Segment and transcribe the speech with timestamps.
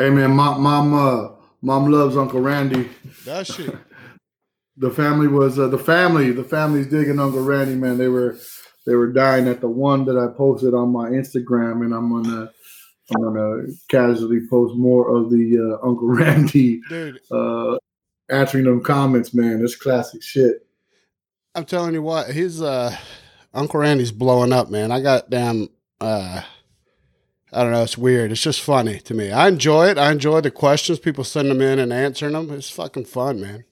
[0.00, 1.28] Hey man, mom, mom, uh,
[1.60, 2.88] mom loves Uncle Randy.
[3.24, 3.68] Does she?
[4.78, 6.30] The family was uh, the family.
[6.30, 7.98] The family's digging Uncle Randy, man.
[7.98, 8.38] They were
[8.86, 12.50] they were dying at the one that I posted on my Instagram, and I'm gonna
[13.14, 17.76] I'm gonna casually post more of the uh, Uncle Randy Dude, uh,
[18.30, 19.34] answering them comments.
[19.34, 20.66] Man, it's classic shit.
[21.54, 22.96] I'm telling you what, his uh
[23.52, 24.92] Uncle Randy's blowing up, man.
[24.92, 25.68] I got damn
[26.00, 26.40] uh
[27.52, 28.30] I don't know, it's weird.
[28.30, 29.30] It's just funny to me.
[29.32, 29.98] I enjoy it.
[29.98, 30.98] I enjoy the questions.
[30.98, 32.50] People send them in and answering them.
[32.52, 33.64] It's fucking fun, man.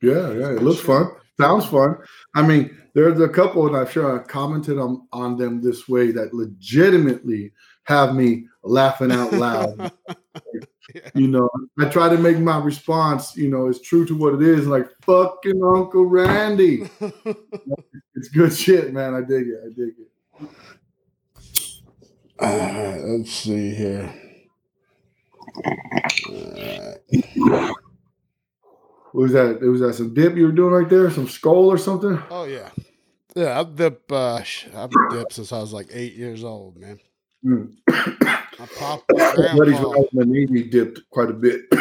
[0.00, 1.10] Yeah, yeah, it looks fun.
[1.38, 1.98] Sounds fun.
[2.34, 6.12] I mean, there's a couple, and I'm sure I commented on on them this way
[6.12, 7.52] that legitimately
[7.84, 9.92] have me laughing out loud.
[11.14, 14.42] You know, I try to make my response, you know, as true to what it
[14.42, 16.88] is, like fucking Uncle Randy.
[18.14, 19.14] It's good shit, man.
[19.14, 19.60] I dig it.
[19.64, 20.07] I dig it.
[22.40, 24.12] Uh, let's see here.
[29.12, 29.58] What was that?
[29.62, 31.10] It was that some dip you were doing right there?
[31.10, 32.20] Some Skoal or something?
[32.30, 32.70] oh yeah,
[33.34, 33.58] yeah.
[33.58, 34.12] I've dipped.
[34.12, 34.36] Uh,
[34.76, 37.00] I've dipped since I was like eight years old, man.
[37.44, 37.72] Mm.
[37.88, 39.88] I popped my Buddies grandpa.
[39.88, 41.62] when I in the Navy dipped quite a bit.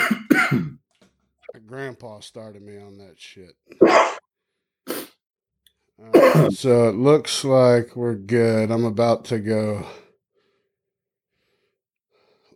[1.53, 3.55] My grandpa started me on that shit.
[6.51, 8.69] So it looks like we're good.
[8.69, 9.83] I'm about to go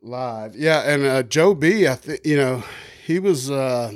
[0.01, 0.55] live.
[0.55, 2.63] Yeah, and uh, Joe B, I think you know
[3.05, 3.91] he was, uh,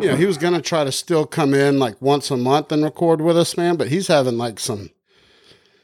[0.00, 2.82] you know, he was gonna try to still come in like once a month and
[2.82, 3.76] record with us, man.
[3.76, 4.90] But he's having like some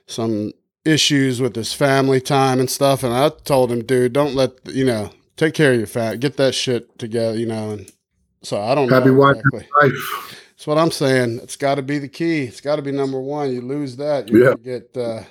[0.07, 0.53] some
[0.85, 3.03] issues with his family time and stuff.
[3.03, 6.37] And I told him, dude, don't let you know, take care of your fat, get
[6.37, 7.71] that shit together, you know.
[7.73, 7.91] And
[8.43, 9.67] so I don't Happy know exactly.
[9.83, 10.37] Life.
[10.51, 11.41] That's what I'm saying.
[11.43, 12.43] It's got to be the key.
[12.43, 13.51] It's got to be number one.
[13.53, 14.55] You lose that, you Yeah.
[14.63, 15.23] get, uh,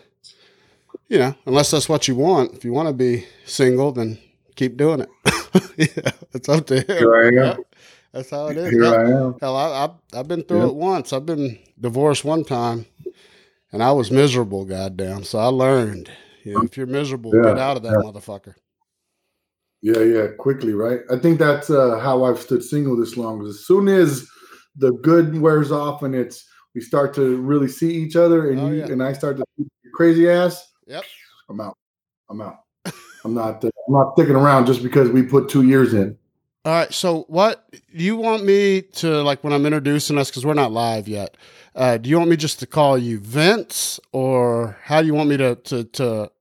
[1.09, 2.53] you know, unless that's what you want.
[2.53, 4.17] If you want to be single, then
[4.55, 5.09] keep doing it.
[5.77, 6.85] yeah, it's up to him.
[6.97, 7.63] Here I am.
[8.13, 8.71] That's how it is.
[8.71, 9.35] Here Hell, I am.
[9.39, 10.67] hell, I, I've I've been through Yeah.
[10.69, 11.13] it once.
[11.13, 12.85] I've been divorced one time,
[13.71, 14.65] and I was miserable.
[14.65, 15.23] Goddamn.
[15.23, 16.09] So I learned.
[16.45, 18.09] You know, if you're miserable, Yeah, get out of that yeah.
[18.09, 18.55] motherfucker.
[19.81, 21.01] Yeah, yeah, quickly, right?
[21.11, 23.45] I think that's uh, how I've stood single this long.
[23.45, 24.27] As soon as
[24.75, 26.45] the good wears off and it's
[26.75, 29.43] we start to really see each other, and Oh, you and I start to
[29.93, 31.03] crazy ass, Yep.
[31.49, 31.77] I'm out.
[32.29, 32.63] I'm out.
[33.23, 33.63] I'm not.
[33.63, 36.17] Uh, I'm not sticking around just because we put two years in.
[36.65, 36.91] All right.
[36.93, 40.29] So, what do you want me to like when I'm introducing us?
[40.29, 41.37] Because we're not live yet.
[41.75, 45.29] Uh, do you want me just to call you Vince, or how do you want
[45.29, 46.31] me to to to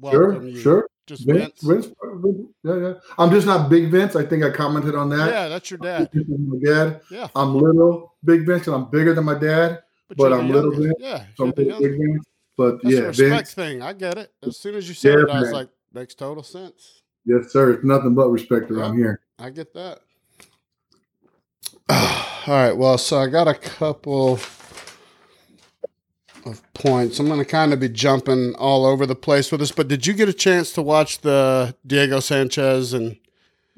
[0.00, 0.60] welcome Sure, you?
[0.60, 0.86] sure.
[1.06, 1.86] Just Vince, Vince.
[1.86, 2.92] Vince, yeah, yeah.
[3.18, 4.14] I'm just not Big Vince.
[4.16, 5.28] I think I commented on that.
[5.30, 6.08] Yeah, that's your dad.
[6.14, 7.00] My dad.
[7.10, 9.82] Yeah, I'm little Big Vince, and I'm bigger than my dad.
[10.08, 10.70] but you're I'm little.
[10.70, 11.66] Vince, Yeah, So I'm Big.
[11.68, 12.24] Vince.
[12.60, 13.80] But That's yeah, a respect thing.
[13.80, 14.34] I get it.
[14.42, 15.52] As soon as you said Yeah, it, I was man.
[15.54, 17.00] like, makes total sense.
[17.24, 17.72] Yes, sir.
[17.72, 19.22] It's nothing but respect around here.
[19.38, 20.00] I get that.
[21.88, 21.96] All
[22.48, 22.76] right.
[22.76, 24.34] Well, so I got a couple
[26.44, 27.18] of points.
[27.18, 30.06] I'm going to kind of be jumping all over the place with this, but did
[30.06, 33.16] you get a chance to watch the Diego Sanchez and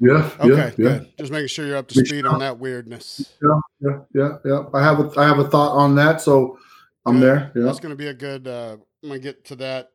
[0.01, 0.99] Yeah, okay, yeah, yeah.
[1.17, 3.33] Just making sure you're up to speed on that weirdness.
[3.41, 4.63] yeah, yeah, yeah, yeah.
[4.73, 6.59] I have a I have a thought on that, so
[7.05, 7.51] I'm there.
[7.55, 9.91] Yeah, That's going to be a good uh I'm going to get to that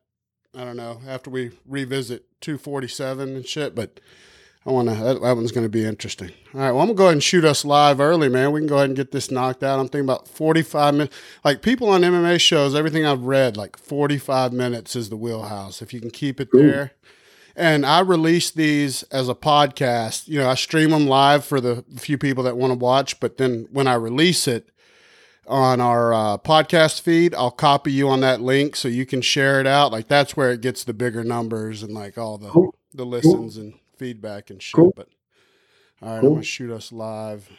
[0.55, 3.99] I don't know, after we revisit 247 and shit, but
[4.65, 6.31] I want to that, that one's going to be interesting.
[6.53, 8.51] All right, well I'm going to go ahead and shoot us live early, man.
[8.51, 9.79] We can go ahead and get this knocked out.
[9.79, 11.15] I'm thinking about 45 minutes.
[11.43, 15.81] Like people on MMA shows, everything I've read, like 45 minutes is the wheelhouse.
[15.81, 16.61] If you can keep it Cool.
[16.63, 16.91] there.
[17.55, 20.27] And I release these as a podcast.
[20.27, 23.37] You know, I stream them live for the few people that want to watch, but
[23.37, 24.69] then when I release it,
[25.49, 27.33] on our uh, podcast feed.
[27.35, 29.91] I'll copy you on that link so you can share it out.
[29.91, 32.75] Like that's where it gets the bigger numbers and like all the Cool.
[32.93, 34.75] the listens and feedback and shit.
[34.75, 34.93] Cool.
[34.95, 35.09] But
[36.01, 36.29] all right, Cool.
[36.29, 37.49] I'm gonna shoot us live.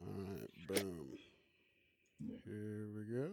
[0.00, 0.50] All right,
[0.82, 1.06] boom.
[2.44, 3.30] Here we go.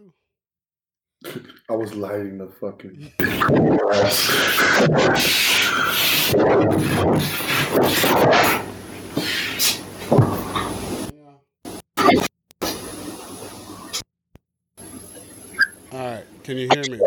[1.68, 3.12] I was lighting the fucking.
[15.92, 16.98] All right, can you hear me?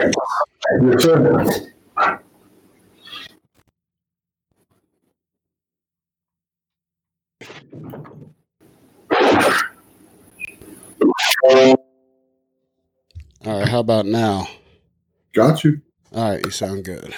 [0.84, 1.44] Yes, sir.
[13.46, 14.48] All right, how about now?
[15.34, 15.82] Got you.
[16.14, 17.14] All right, you sound good.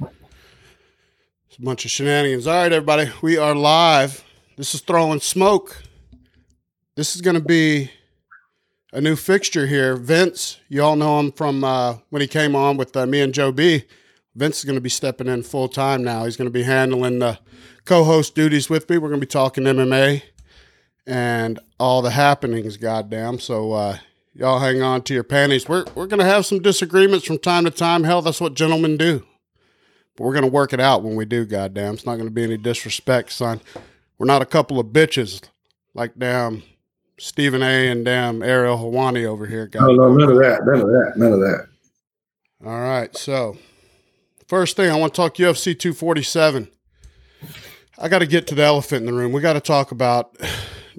[0.00, 2.46] It's a bunch of shenanigans.
[2.46, 4.22] All right, everybody, we are live.
[4.56, 5.82] This is throwing smoke.
[6.94, 7.90] This is going to be
[8.92, 9.96] a new fixture here.
[9.96, 13.32] Vince, you all know him from uh, when he came on with uh, me and
[13.32, 13.84] Joe B.
[14.34, 16.24] Vince is going to be stepping in full time now.
[16.24, 17.38] He's going to be handling the
[17.84, 18.98] co-host duties with me.
[18.98, 20.22] We're going to be talking MMA
[21.06, 22.76] and all the happenings.
[22.76, 23.38] Goddamn!
[23.40, 23.98] So uh,
[24.34, 25.68] y'all hang on to your panties.
[25.68, 28.04] We're we're going to have some disagreements from time to time.
[28.04, 29.26] Hell, that's what gentlemen do.
[30.16, 31.44] But we're going to work it out when we do.
[31.44, 31.94] Goddamn!
[31.94, 33.60] It's not going to be any disrespect, son.
[34.18, 35.42] We're not a couple of bitches
[35.94, 36.62] like damn
[37.22, 37.88] Stephen A.
[37.88, 39.70] and damn Ariel Helwani over here.
[39.74, 40.60] No, no, none of that.
[40.66, 41.12] None of that.
[41.16, 41.68] None of that.
[42.64, 43.56] All right, so
[44.52, 46.68] First thing, I want to talk UFC 247.
[47.98, 49.32] I got to get to the elephant in the room.
[49.32, 50.36] We got to talk about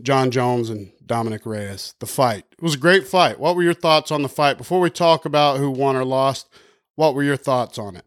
[0.02, 2.46] Jon Jones and Dominic Reyes, the fight.
[2.52, 3.40] It was a great fight.
[3.40, 4.58] What were your thoughts on the fight?
[4.58, 6.50] Before we talk about who won or lost,
[6.96, 8.06] what were your thoughts on it?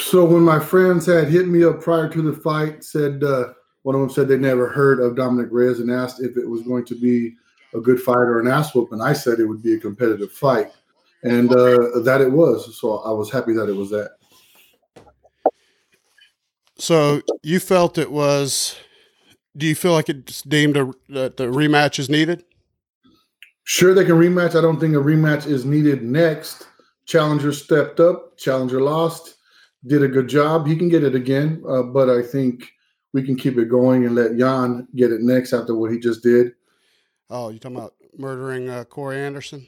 [0.00, 3.94] So when my friends had hit me up prior to the fight, said uh, one
[3.94, 6.84] of them said they'd never heard of Dominic Reyes and asked if it was going
[6.86, 7.34] to be
[7.74, 8.92] a good fight or an ass whoop.
[8.92, 10.72] And I said it would be a competitive fight,
[11.22, 12.78] and uh, that it was.
[12.80, 14.16] So I was happy that it was that.
[16.76, 18.76] So you felt it was.
[19.56, 22.44] Do you feel like it's deemed a, that the rematch is needed?
[23.64, 24.56] Sure, they can rematch.
[24.56, 26.66] I don't think a rematch is needed next.
[27.06, 28.38] Challenger stepped up.
[28.38, 29.36] Challenger lost.
[29.86, 30.66] Did a good job.
[30.66, 32.70] He can get it again, uh, but I think
[33.12, 36.22] we can keep it going and let Jan get it next after what he just
[36.22, 36.52] did.
[37.28, 39.66] Oh, you talking about murdering uh, Corey Anderson?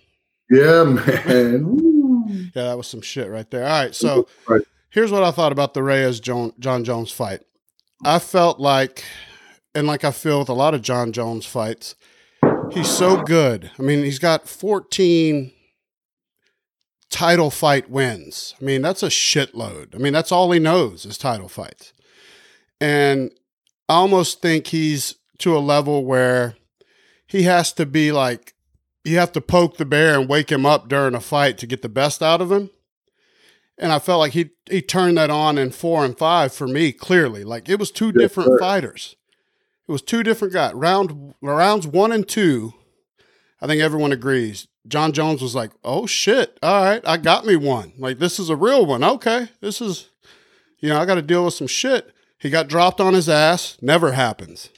[0.51, 2.51] Yeah, man.
[2.55, 3.65] yeah, that was some shit right there.
[3.65, 4.63] All right, so right
[4.93, 7.41] here's what I thought about the Reyes Jon Jones fight.
[8.05, 9.05] I felt like,
[9.75, 11.97] and like I feel with a lot of Jon Jones fights,
[12.71, 13.71] he's so good.
[13.79, 15.53] I mean, he's got 14
[17.11, 18.55] title fight wins.
[18.61, 19.95] I mean, that's a shitload.
[19.95, 21.93] I mean, that's all he knows is title fights.
[22.83, 23.31] And
[23.89, 26.57] I almost think he's to a level where
[27.27, 28.55] he has to be like,
[29.05, 31.83] you have to poke the bear and wake him up during a fight to get
[31.83, 32.71] the best out of him
[33.79, 36.93] and I felt like he he turned that on in four and five for me
[36.93, 37.45] clearly.
[37.45, 38.59] Like it was two yes, different sir.
[38.59, 39.17] fighters.
[39.89, 40.75] It was two different guys.
[40.75, 42.75] Round rounds one and two,
[43.61, 44.69] I think everyone agrees.
[44.87, 46.59] Jon Jones was like, "Oh shit!
[46.63, 47.93] All right, I got me one.
[47.99, 49.03] Like this is a real one.
[49.03, 50.09] Okay, this is,
[50.79, 53.79] you know, I got to deal with some shit." He got dropped on his ass.
[53.81, 54.69] Never happens.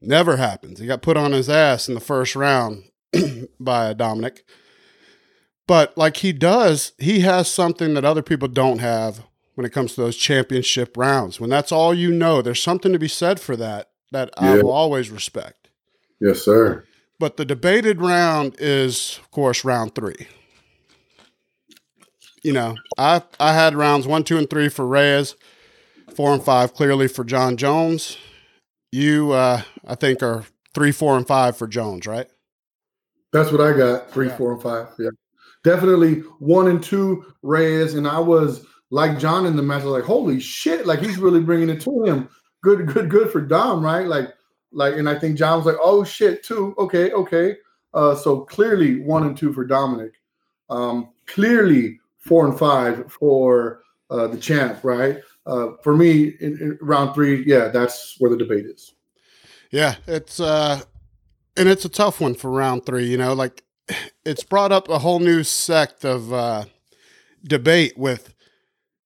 [0.00, 0.80] Never happens.
[0.80, 2.90] He got put on his ass in the first round
[3.60, 4.44] by Dominic.
[5.68, 9.22] But like he does, he has something that other people don't have
[9.54, 11.38] when it comes to those championship rounds.
[11.38, 14.54] When that's all you know, there's something to be said for that that yeah.
[14.54, 15.68] I will always respect.
[16.20, 16.84] Yes, sir.
[17.20, 20.26] But the debated round is, of course, round three.
[22.42, 25.36] You know, I I had rounds one, two, and three for Reyes,
[26.14, 28.16] four and five clearly for Jon Jones.
[28.92, 32.26] You, uh, I think, are three, four, and five for Jones, right?
[33.32, 34.10] That's what I got.
[34.10, 34.36] Three, yeah.
[34.36, 34.88] four, and five.
[34.98, 35.10] Yeah
[35.62, 39.82] definitely one and two Reyes, and I was like John in the match.
[39.82, 40.86] I was like, holy shit!
[40.86, 42.28] Like he's really bringing it to him.
[42.62, 44.06] Good, good, good for Dom, right?
[44.06, 44.28] Like,
[44.72, 46.74] like, and I think John was like, oh shit, too.
[46.78, 47.56] Okay, okay.
[47.94, 50.12] Uh, so clearly one and two for Dominic.
[50.68, 55.20] Um, clearly four and five for uh, the champ, right?
[55.50, 58.94] Uh, for me, in, in round three, yeah, that's where the debate is.
[59.70, 60.80] Yeah, it's uh,
[61.56, 63.06] and it's a tough one for round three.
[63.06, 63.64] You know, like
[64.24, 66.64] it's brought up a whole new sect of uh,
[67.42, 68.32] debate with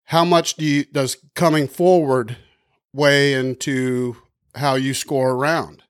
[0.05, 2.37] how much do you, does coming forward
[2.93, 4.17] weigh into
[4.55, 5.83] how you score a round?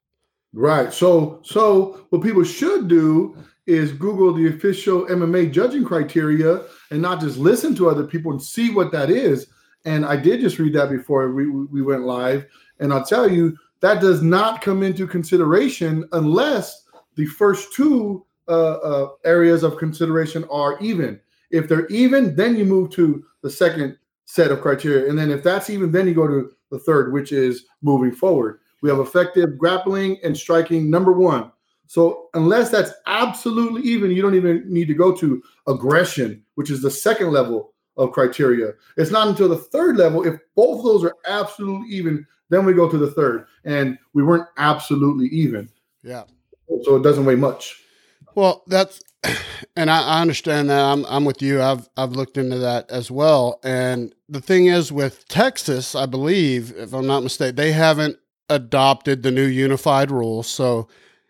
[0.52, 0.92] Right.
[0.92, 7.20] So, so what people should do is Google the official MMA judging criteria and not
[7.20, 9.48] just listen to other people and see what that is.
[9.84, 12.46] And I did just read that before we, we went live.
[12.80, 16.84] And I'll tell you, that does not come into consideration unless
[17.16, 21.20] the first two uh, uh, areas of consideration are even.
[21.50, 25.08] If they're even, then you move to the second set of criteria.
[25.08, 28.60] And then if that's even, then you go to the third, which is moving forward.
[28.80, 31.52] We have effective grappling and striking, number one.
[31.86, 36.80] So unless that's absolutely even, you don't even need to go to aggression, which is
[36.80, 38.72] the second level of criteria.
[38.96, 42.72] It's not until the third level, if both of those are absolutely even, then we
[42.72, 43.46] go to the third.
[43.64, 45.68] And we weren't absolutely even.
[46.02, 46.24] Yeah.
[46.82, 47.80] So it doesn't weigh much.
[48.34, 49.02] Well, that's
[49.76, 50.80] and I, I, understand that.
[50.80, 51.62] I'm I'm with you.
[51.62, 53.60] I've I've looked into that as well.
[53.62, 59.22] And the thing is with Texas, I believe, if I'm not mistaken, they haven't adopted
[59.22, 60.46] the new unified rules.
[60.46, 60.88] So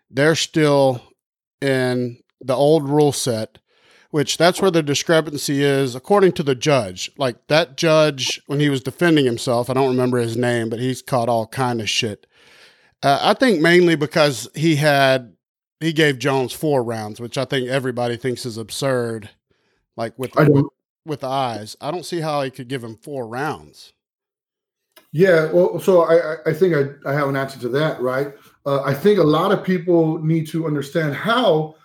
[0.09, 1.01] they're still
[1.61, 3.57] in the old rule set,
[4.15, 7.11] which that's where the discrepancy is, according to the judge.
[7.17, 11.01] Like that judge, when he was defending himself, I don't remember his name, but he's
[11.01, 12.25] caught all kind of shit.
[13.03, 15.35] Uh, I think mainly because he had
[15.81, 19.31] he gave Jones four rounds, which I think everybody thinks is absurd.
[19.97, 20.65] Like with, with
[21.05, 23.91] with eyes, I don't see how he could give him four rounds.
[25.11, 28.31] Yeah, well, so I, I think I, I have an answer to that, right?
[28.65, 31.75] Uh, I think a lot of people need to understand how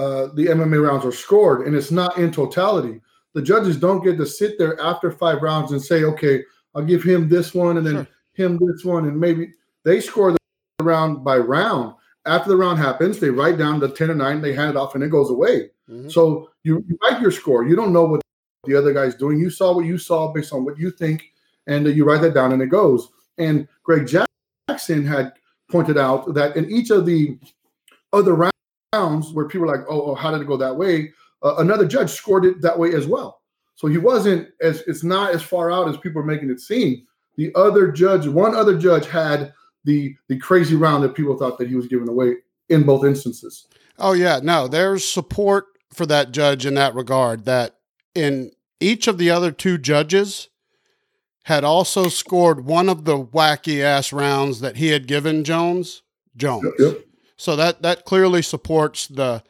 [0.00, 3.02] uh, the MMA rounds are scored, and it's not in totality.
[3.34, 6.42] The judges don't get to sit there after five rounds and say, okay,
[6.74, 8.06] I'll give him this one and then sure.
[8.32, 9.52] him this one, and maybe
[9.84, 10.38] they score the
[10.82, 11.94] round by round.
[12.24, 14.94] After the round happens, they write down the 10 or 9, they hand it off,
[14.94, 15.70] and it goes away.
[15.88, 16.08] Mm-hmm.
[16.08, 17.66] So you, you write your score.
[17.66, 18.22] You don't know what
[18.64, 19.38] the other guy's doing.
[19.38, 21.30] You saw what you saw based on what you think,
[21.66, 23.10] and uh, you write that down, and it goes.
[23.36, 25.34] And Greg Jackson had
[25.70, 27.38] pointed out that in each of the
[28.14, 28.34] other
[28.92, 31.12] rounds where people are like, oh, oh how did it go that way?
[31.42, 33.40] Uh, another judge scored it that way as well.
[33.76, 37.06] So he wasn't as it's not as far out as people are making it seem.
[37.36, 39.54] The other judge, one other judge, had
[39.84, 42.34] the the crazy round that people thought that he was giving away
[42.68, 43.66] in both instances.
[43.98, 47.46] Oh yeah, no, there's support for that judge in that regard.
[47.46, 47.76] That
[48.14, 50.48] in each of the other two judges
[51.44, 56.02] had also scored one of the wacky ass rounds that he had given Jones.
[56.36, 56.64] Jones.
[56.78, 57.04] Yep, yep.
[57.40, 59.42] So that that clearly supports the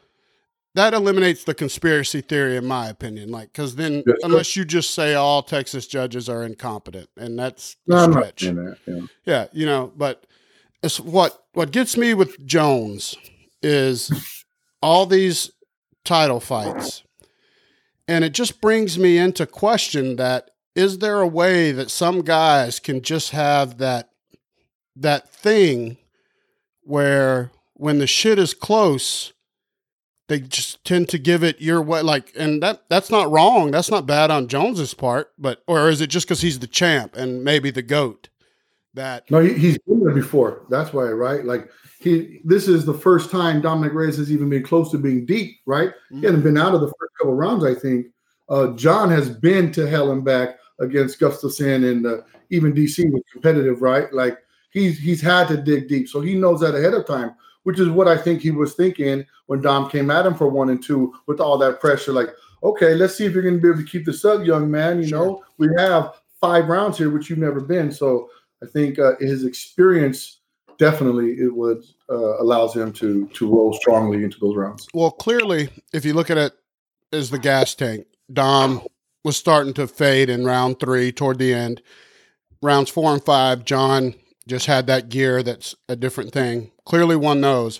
[0.75, 4.91] that eliminates the conspiracy theory in my opinion like because then yes, unless you just
[4.91, 9.01] say all texas judges are incompetent and that's no, stretch that, yeah.
[9.25, 10.25] yeah you know but
[10.81, 13.17] it's what what gets me with jones
[13.61, 14.45] is
[14.81, 15.51] all these
[16.05, 17.03] title fights
[18.07, 22.79] and it just brings me into question that is there a way that some guys
[22.79, 24.11] can just have that
[24.95, 25.97] that thing
[26.83, 29.33] where when the shit is close
[30.27, 33.71] they just tend to give it your way like and that that's not wrong.
[33.71, 37.15] That's not bad on jones's part but or is it just because he's the champ
[37.15, 38.29] and maybe the goat
[38.93, 40.65] that no he, has been there before.
[40.69, 41.43] That's why right?
[41.43, 41.69] Like
[41.99, 45.57] he this is the first time Dominic reyes has even been close to being deep
[45.65, 45.89] right?
[45.89, 46.19] Mm-hmm.
[46.19, 48.07] he hasn't been out of the first couple rounds i think.
[48.47, 52.17] Uh, jon has been to hell and back against gustafsson and uh,
[52.51, 54.13] even dc was competitive right?
[54.13, 54.37] Like
[54.69, 57.89] he's he's had to dig deep so he knows that ahead of time which is
[57.89, 61.13] what I think he was thinking when Dom came at him for one and two
[61.27, 62.11] with all that pressure.
[62.11, 62.29] Like,
[62.63, 65.01] okay, let's see if you're going to be able to keep this up, young man.
[65.01, 65.25] You sure.
[65.25, 67.91] know, we have five rounds here, which you've never been.
[67.91, 68.29] So
[68.63, 70.39] I think uh, his experience
[70.77, 74.87] definitely it would uh, allows him to to roll strongly into those rounds.
[74.93, 76.53] Well, clearly, if you look at it
[77.13, 78.81] as the gas tank, Dom
[79.23, 81.81] was starting to fade in round three toward the end.
[82.63, 84.15] Rounds four and five, John
[84.47, 86.71] just had that gear that's a different thing.
[86.91, 87.79] Clearly, one knows.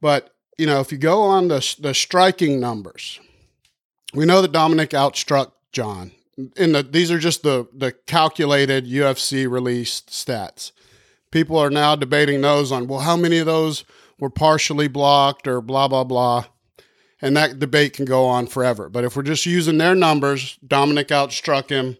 [0.00, 3.20] But, you know, if you go on the, the striking numbers,
[4.12, 6.10] we know that Dominic outstruck John.
[6.56, 10.72] In the, these are just the, the calculated UFC released stats.
[11.30, 13.84] People are now debating those on, well, how many of those
[14.18, 16.46] were partially blocked or blah, blah, blah.
[17.22, 18.88] And that debate can go on forever.
[18.88, 21.96] But if we're just using their numbers, Dominic outstruck him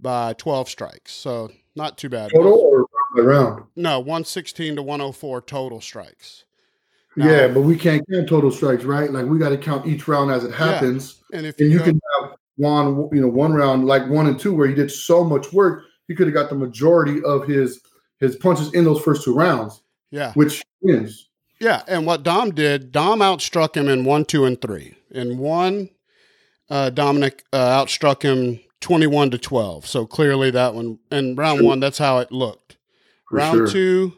[0.00, 1.12] by 12 strikes.
[1.12, 2.32] So not too bad.
[2.34, 3.64] Total or round?
[3.76, 6.44] No, 116 to 104 total strikes.
[7.16, 9.10] Now, yeah, but we can't count total strikes, right?
[9.10, 11.20] Like we got to count each round as it happens.
[11.30, 11.38] Yeah.
[11.38, 14.38] And if and you, you can have one, you know, one round like one and
[14.38, 17.80] two where he did so much work, he could have got the majority of his
[18.20, 19.82] his punches in those first two rounds.
[20.10, 21.28] Yeah, which wins.
[21.58, 24.94] Yeah, and what Dom did, Dom outstruck him in one, two, and three.
[25.10, 25.90] In one,
[26.70, 29.86] uh, Dominic uh, outstruck him 21 to 12.
[29.86, 32.69] So clearly that one, and round one, that's how it looked.
[33.30, 33.68] For round sure.
[33.68, 34.12] two,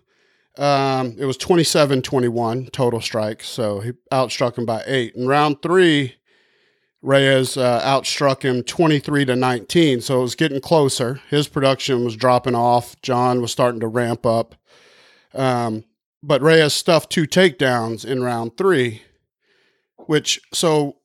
[0.58, 3.48] um, it was 27 21 total strikes.
[3.48, 5.14] So he outstruck him by eight.
[5.14, 6.16] In round three,
[7.02, 10.00] Reyes uh, outstruck him 23 to 19.
[10.00, 11.20] So it was getting closer.
[11.30, 13.00] His production was dropping off.
[13.02, 14.54] John was starting to ramp up.
[15.34, 15.84] Um,
[16.22, 19.02] but Reyes stuffed two takedowns in round three,
[20.06, 20.96] which, so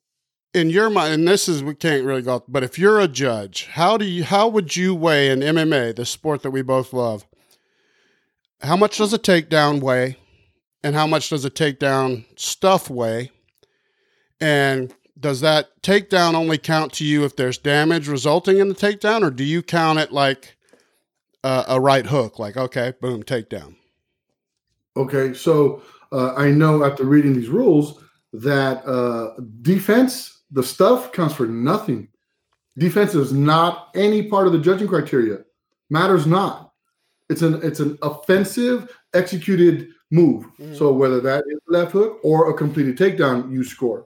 [0.53, 3.67] in your mind, and this is we can't really go, but if you're a judge,
[3.71, 7.25] how do you how would you weigh in MMA, the sport that we both love?
[8.61, 10.17] How much does a takedown weigh,
[10.83, 13.31] and how much does a takedown stuff weigh?
[14.39, 19.23] And does that takedown only count to you if there's damage resulting in the takedown,
[19.23, 20.57] or do you count it like
[21.43, 23.75] a, a right hook, like okay, boom, takedown?
[24.95, 31.35] Okay, so uh, I know after reading these rules that uh, defense the stuff counts
[31.35, 32.07] for nothing.
[32.77, 35.39] Defense is not any part of the judging criteria.
[35.89, 36.66] Matters not.
[37.29, 40.46] It's an it's an offensive executed move.
[40.60, 40.75] Mm-hmm.
[40.75, 44.05] So whether that is left hook or a completed takedown, you score.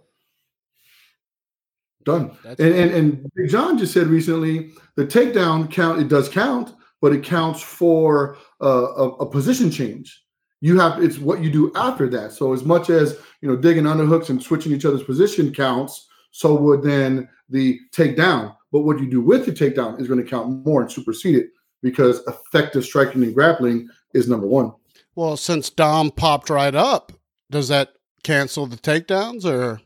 [2.04, 2.36] Done.
[2.46, 7.14] and, and and Big John just said recently the takedown count it does count, but
[7.14, 10.22] it counts for uh, a, a position change
[10.62, 12.32] you have it's what you do after that.
[12.32, 16.56] So as much as you know digging underhooks and switching each other's position counts, so
[16.56, 18.56] would then the takedown.
[18.72, 21.50] But what you do with the takedown is going to count more and supersede it
[21.82, 24.74] because effective striking and grappling is number one.
[25.16, 27.12] Well, since Dom popped right up,
[27.50, 29.82] does that cancel the takedowns or?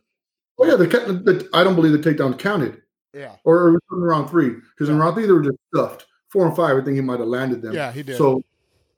[0.58, 2.82] Oh yeah, the, the I don't believe the takedown counted.
[3.14, 3.36] Yeah.
[3.44, 6.06] Or, in round three because in round three they were just stuffed.
[6.30, 7.74] Four and five, I think he might have landed them.
[7.74, 8.18] Yeah, he did.
[8.18, 8.44] So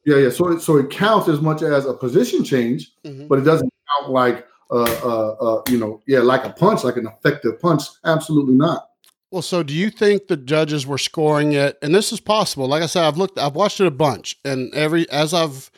[0.06, 0.30] yeah, yeah.
[0.30, 3.28] So it, so it counts as much as a position change, mm-hmm.
[3.28, 6.98] but it doesn't count like uh, uh, uh, you know, yeah, like a punch, like
[6.98, 7.84] an effective punch.
[8.04, 8.90] Absolutely not.
[9.32, 11.78] Well, so do you think the judges were scoring it?
[11.82, 12.68] And this is possible.
[12.68, 15.70] Like I said, I've looked, I've watched it a bunch, and every as I've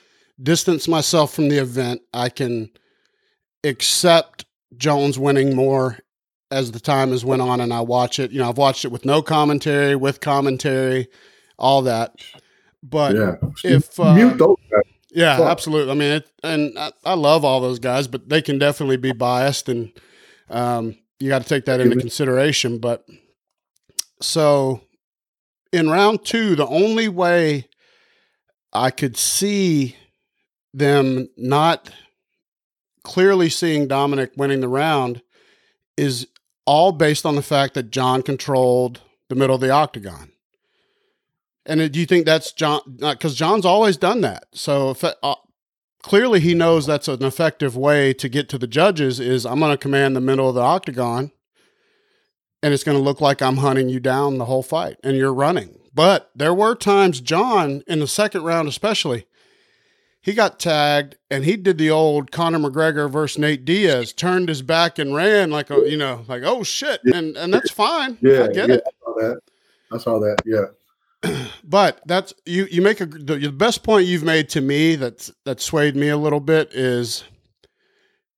[0.42, 2.70] distanced myself from the event, I can
[3.64, 4.46] accept
[4.78, 6.00] Jones winning more
[6.52, 8.32] as the time has went on, and I watch it.
[8.32, 11.08] You know, I've watched it with no commentary, with commentary,
[11.58, 12.16] all that.
[12.82, 13.36] But yeah.
[13.64, 14.84] if uh, mute those guys.
[15.12, 15.48] Yeah, Fuck.
[15.48, 15.92] absolutely.
[15.92, 19.12] I mean, it, and I, I, love all those guys, but they can definitely be
[19.12, 19.92] biased, and
[20.52, 22.78] um, you got to take that into consideration.
[22.78, 23.06] But
[24.22, 24.82] so
[25.72, 27.68] in round two, the only way
[28.74, 29.96] I could see
[30.74, 31.92] them not
[33.04, 35.22] clearly seeing Dominic winning the round
[35.98, 36.28] is
[36.66, 40.32] all based on the fact that John controlled the middle of the octagon.
[41.66, 42.82] And do you think that's John?
[43.00, 44.46] Because John's always done that.
[44.54, 45.36] So if, uh,
[46.02, 49.20] clearly he knows that's an effective way to get to the judges.
[49.20, 51.32] Is I'm going to command the middle of the octagon,
[52.62, 55.34] and it's going to look like I'm hunting you down the whole fight, and you're
[55.34, 55.78] running.
[55.94, 59.26] But there were times John in the second round, especially,
[60.22, 64.62] he got tagged and he did the old Conor McGregor versus Nate Diaz, turned his
[64.62, 68.18] back and ran like a you know like oh shit, and and that's fine.
[68.22, 68.84] Yeah, I get yeah, it.
[68.86, 69.40] I saw that.
[69.92, 70.38] I saw that.
[70.46, 70.66] Yeah
[71.64, 72.68] but that's you.
[72.72, 76.10] You make a the, the best point you've made to me that's that swayed me
[76.10, 77.24] a little bit is,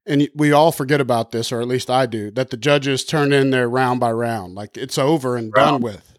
[0.05, 3.33] and we all forget about this, or at least I do, that the judges turn
[3.33, 5.75] in their round by round, like it's over and round.
[5.75, 6.17] done with.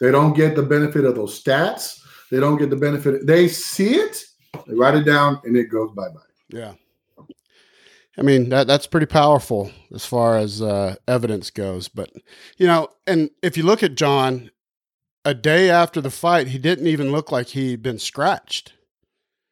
[0.00, 2.00] They don't get the benefit of those stats.
[2.30, 3.26] They don't get the benefit.
[3.26, 4.24] They see it,
[4.66, 6.20] they write it down, and it goes bye bye.
[6.48, 6.74] Yeah.
[8.16, 12.10] I mean that that's pretty powerful as far as uh, evidence goes, but
[12.58, 14.50] you know, and if you look at John,
[15.24, 18.74] a day after the fight, he didn't even look like he'd been scratched.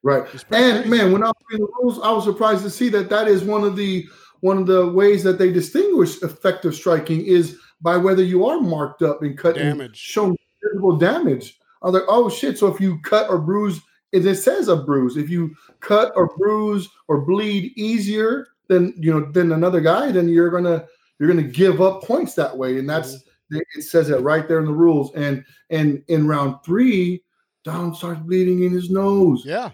[0.03, 0.25] Right.
[0.51, 3.29] And man, when I was reading the rules, I was surprised to see that that
[3.29, 4.07] is one of the
[4.41, 9.03] one of the ways that they distinguish effective striking is by whether you are marked
[9.03, 11.59] up and cut damage, and shown visible damage.
[11.83, 12.59] I was like, oh shit!
[12.59, 15.17] So if you cut or bruise, it says a bruise.
[15.17, 20.29] If you cut or bruise or bleed easier than you know than another guy, then
[20.29, 20.85] you're gonna
[21.19, 23.15] you're gonna give up points that way, and that's.
[23.15, 25.12] Mm-hmm it says that right there in the rules.
[25.15, 27.23] And and in round three,
[27.65, 29.43] Dom starts bleeding in his nose.
[29.45, 29.71] Yeah.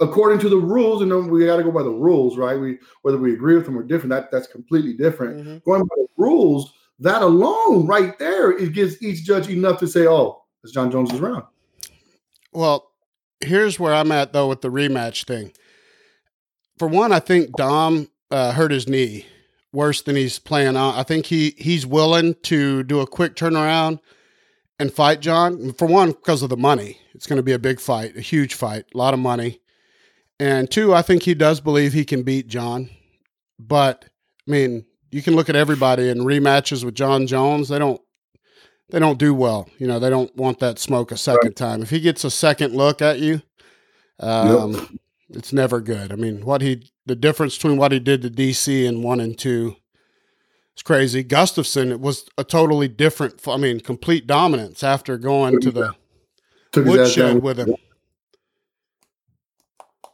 [0.00, 2.58] According to the rules, and then we got to go by the rules, right?
[2.58, 5.38] We whether we agree with them or different, that that's completely different.
[5.38, 5.70] Mm-hmm.
[5.70, 10.06] Going by the rules, that alone, right there, it gives each judge enough to say,
[10.06, 11.44] "Oh, it's Jon Jones's round."
[12.52, 12.90] Well,
[13.40, 15.52] here's where I'm at though with the rematch thing.
[16.78, 19.26] For one, I think Dom uh, hurt his knee
[19.72, 20.94] worse than he's playing on.
[20.94, 24.00] I think he he's willing to do a quick turnaround
[24.78, 25.72] and fight John.
[25.74, 28.54] For one, because of the money, it's going to be a big fight, a huge
[28.54, 29.60] fight, a lot of money.
[30.40, 32.88] And two, I think he does believe he can beat John.
[33.58, 34.06] But
[34.48, 37.68] I mean, you can look at everybody in rematches with Jon Jones.
[37.68, 38.00] They don't
[38.88, 39.68] they don't do well.
[39.78, 41.56] You know, they don't want that smoke a second right.
[41.56, 41.82] time.
[41.82, 43.42] If he gets a second look at you,
[44.18, 44.98] um,
[45.28, 46.10] it's never good.
[46.10, 49.38] I mean, what he the difference between what he did to DC and one and
[49.38, 49.76] two
[50.74, 51.22] is crazy.
[51.22, 53.46] Gustafsson, it was a totally different.
[53.46, 55.94] I mean, complete dominance after going to the
[56.74, 57.74] woodshed with him.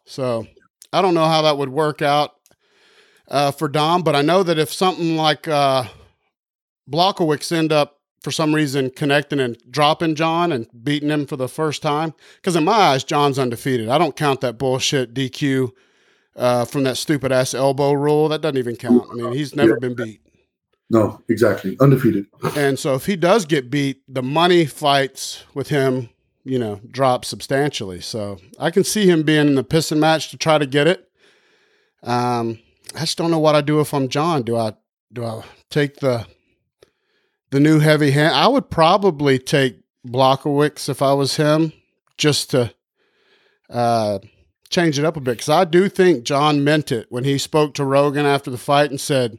[0.06, 0.46] So
[0.92, 2.36] I don't know how that would work out
[3.28, 5.84] uh, for Dom, but I know that if something like uh,
[6.90, 11.48] Blachowicz end up for some reason connecting and dropping John and beating him for the
[11.48, 13.88] first time, because in my eyes, John's undefeated.
[13.88, 15.72] I don't count that bullshit DQ
[16.36, 18.28] uh, from that stupid ass elbow rule.
[18.28, 19.06] That doesn't even count.
[19.10, 19.78] I mean, he's never yeah.
[19.80, 20.20] been beat.
[20.88, 21.76] No, exactly.
[21.80, 22.26] Undefeated.
[22.56, 26.10] And so if he does get beat, the money fights with him,
[26.46, 28.00] you know, drop substantially.
[28.00, 31.10] So I can see him being in the pissing match to try to get it.
[32.04, 32.60] Um,
[32.94, 34.42] I just don't know what I do if I'm John.
[34.42, 34.74] Do I
[35.12, 36.24] do I take the
[37.50, 38.34] the new heavy hand?
[38.34, 41.72] I would probably take Blachowicz if I was him,
[42.16, 42.72] just to
[43.68, 44.20] uh,
[44.70, 47.74] change it up a bit because I do think John meant it when he spoke
[47.74, 49.38] to Rogan after the fight and said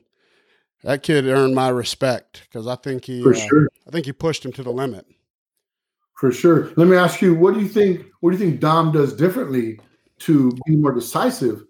[0.83, 3.69] that kid earned my respect because I think he uh, sure.
[3.87, 5.05] I think he pushed him to the limit.
[6.17, 6.71] For sure.
[6.75, 8.05] Let me ask you, what do you think?
[8.19, 9.79] What do you think Dom does differently
[10.19, 11.63] to be more decisive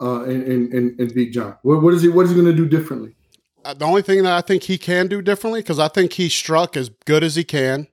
[0.00, 1.56] uh, and, and, and beat John?
[1.62, 2.08] What, what is he?
[2.08, 3.16] What is he going to do differently?
[3.64, 6.28] uh, the only thing that I think he can do differently, because I think he
[6.28, 7.88] struck as good as he can,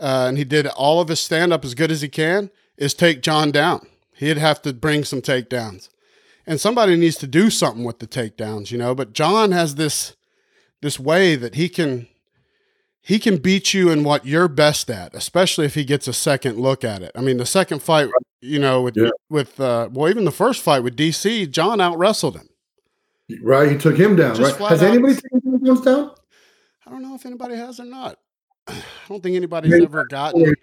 [0.00, 2.94] uh, and he did all of his stand up as good as he can, is
[2.94, 3.86] take John down.
[4.12, 5.88] He'd have to bring some takedowns.
[6.46, 8.94] And somebody needs to do something with the takedowns, you know.
[8.94, 10.14] But John has this
[10.82, 12.06] this way that he can
[13.06, 16.58] he can beat you in what you're best at, especially if he gets a second
[16.58, 17.12] look at it.
[17.14, 18.08] I mean, the second fight,
[18.40, 19.10] you know, with yeah.
[19.28, 22.48] with uh, well, even the first fight with DC, John out wrestled him.
[23.42, 24.40] Right, he took him down.
[24.40, 26.12] Right, has out, anybody taken him down?
[26.86, 28.18] I don't know if anybody has or not.
[28.68, 28.74] I
[29.10, 30.54] don't think anybody's Maybe ever gotten.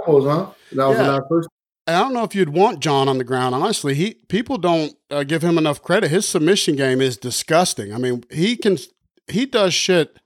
[0.00, 0.50] Levels, huh?
[0.72, 1.20] That was yeah.
[1.28, 1.48] first.
[1.86, 3.54] I don't know if you'd want John on the ground.
[3.54, 6.10] Honestly, he people don't uh, give him enough credit.
[6.10, 7.92] His submission game is disgusting.
[7.92, 8.78] I mean, he can
[9.26, 10.16] he does shit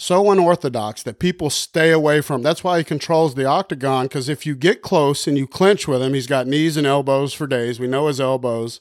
[0.00, 2.42] so unorthodox that people stay away from.
[2.42, 4.04] That's why he controls the octagon.
[4.06, 7.34] Because if you get close and you clinch with him, he's got knees and elbows
[7.34, 7.80] for days.
[7.80, 8.80] We know his elbows,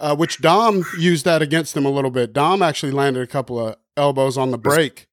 [0.00, 2.32] uh, which Dom used that against him a little bit.
[2.32, 5.06] Dom actually landed a couple of elbows on the break.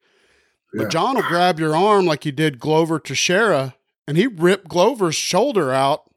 [0.73, 0.83] Yeah.
[0.83, 3.75] But John will grab your arm like he did Glover Teixeira,
[4.07, 6.09] and he ripped Glover's shoulder out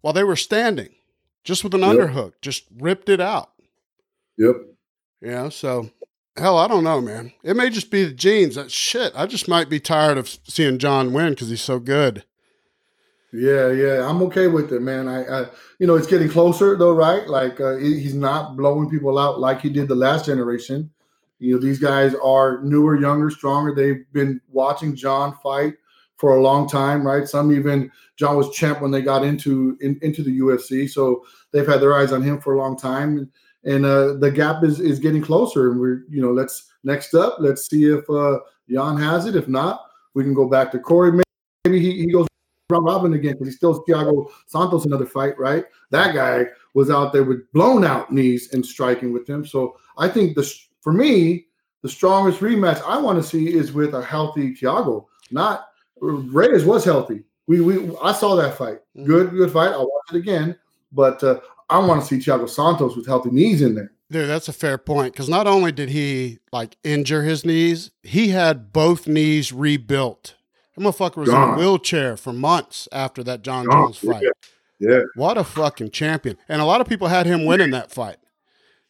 [0.00, 0.90] while they were standing,
[1.44, 1.90] just with an yep.
[1.90, 3.52] underhook, just ripped it out.
[4.38, 4.56] Yep.
[5.20, 5.48] Yeah.
[5.50, 5.90] So
[6.36, 7.32] Hell, I don't know, man.
[7.42, 8.54] It may just be the genes.
[8.54, 9.12] That shit.
[9.14, 12.24] I just might be tired of seeing John win because he's so good.
[13.34, 15.08] Yeah, yeah, I'm okay with it, man.
[15.08, 15.46] I, I
[15.78, 17.26] you know, it's getting closer though, right?
[17.26, 20.90] Like uh, he's not blowing people out like he did the last generation.
[21.38, 23.74] You know, these guys are newer, younger, stronger.
[23.74, 25.74] They've been watching John fight
[26.16, 27.26] for a long time, right?
[27.26, 31.66] Some even John was champ when they got into in, into the UFC, so they've
[31.66, 33.30] had their eyes on him for a long time
[33.64, 35.70] and uh, the gap is is getting closer.
[35.70, 39.36] And we're you know let's next up let's see if uh, Jan has it.
[39.36, 41.22] If not, we can go back to Corey.
[41.64, 42.26] Maybe he, he goes
[42.70, 45.64] round robin again because he still Thiago Santos another fight, right?
[45.90, 49.46] That guy was out there with blown out knees and striking with him.
[49.46, 51.46] So I think the for me
[51.82, 55.06] the strongest rematch I want to see is with a healthy Thiago.
[55.30, 55.68] Not
[56.00, 57.24] Reyes was healthy.
[57.46, 58.78] We we I saw that fight.
[58.96, 59.04] Mm-hmm.
[59.04, 59.72] Good good fight.
[59.72, 60.56] I'll watch it again.
[60.92, 61.40] But uh,
[61.72, 63.92] I want to see Thiago Santos with healthy knees in there.
[64.10, 68.28] Dude, that's a fair point because not only did he like injure his knees, he
[68.28, 70.34] had both knees rebuilt.
[70.76, 71.48] That motherfucker was Gone.
[71.48, 73.86] in a wheelchair for months after that John Gone.
[73.86, 74.22] Jones fight.
[74.22, 74.90] Yeah.
[74.90, 75.00] yeah.
[75.14, 76.36] What a fucking champion.
[76.46, 78.16] And a lot of people had him winning that fight.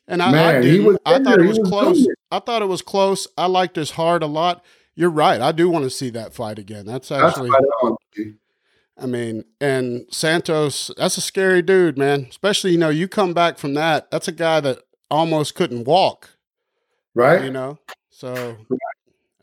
[0.09, 0.99] And I, Man, I didn't.
[1.07, 2.07] I thought it was, was close.
[2.33, 3.29] I thought it was close.
[3.39, 4.65] I liked his heart a lot.
[4.97, 5.41] You're right.
[5.41, 6.85] I do want to see that fight again.
[6.85, 8.33] That's actually that's
[8.99, 12.27] I mean, and Santos, that's a scary dude, man.
[12.29, 14.11] Especially, you know, you come back from that.
[14.11, 16.31] That's a guy that almost couldn't walk.
[17.15, 17.45] Right.
[17.45, 17.79] You know,
[18.11, 18.57] so.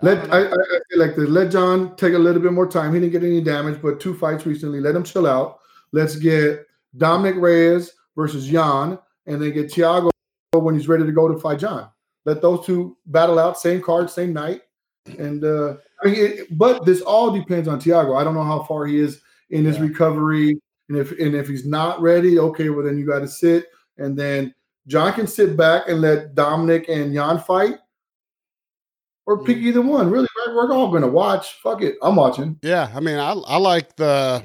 [0.01, 2.93] Let I, I, I like to let John take a little bit more time.
[2.93, 4.79] He didn't get any damage, but two fights recently.
[4.79, 5.59] Let him chill out.
[5.91, 10.09] Let's get Dominic Reyes versus Jan, and then get Thiago
[10.53, 11.89] when he's ready to go to fight John.
[12.25, 14.61] Let those two battle out, same card, same night.
[15.17, 18.19] And uh I mean, it, but this all depends on Thiago.
[18.19, 19.83] I don't know how far he is in his yeah.
[19.83, 20.59] recovery.
[20.89, 24.17] And if and if he's not ready, okay, well then you got to sit, and
[24.17, 24.53] then
[24.87, 27.77] John can sit back and let Dominic and Jan fight,
[29.27, 29.63] or pick mm.
[29.63, 30.09] either one.
[30.09, 30.55] Really, right?
[30.55, 31.59] we're all going to watch.
[31.61, 32.57] Fuck it, I'm watching.
[32.63, 34.43] Yeah, I mean, I I like the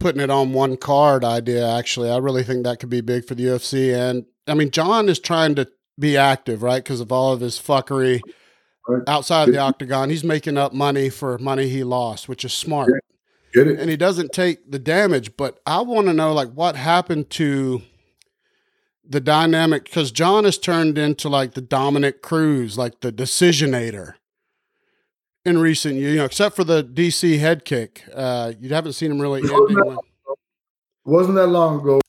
[0.00, 1.68] putting it on one card idea.
[1.68, 3.94] Actually, I really think that could be big for the UFC.
[3.94, 7.58] And I mean, John is trying to be active, right, because of all of his
[7.58, 8.20] fuckery
[9.06, 10.10] outside of the octagon.
[10.10, 12.92] He's making up money for money he lost, which is smart.
[13.52, 13.78] Get it?
[13.78, 15.36] And he doesn't take the damage.
[15.36, 17.82] But I want to know like what happened to
[19.04, 24.14] the dynamic because John has turned into like the Dominick Cruz, like the decisionator
[25.44, 28.04] in recent years, you know, except for the DC head kick.
[28.14, 29.98] Uh, you haven't seen him really wasn't that,
[31.04, 32.00] wasn't that long ago.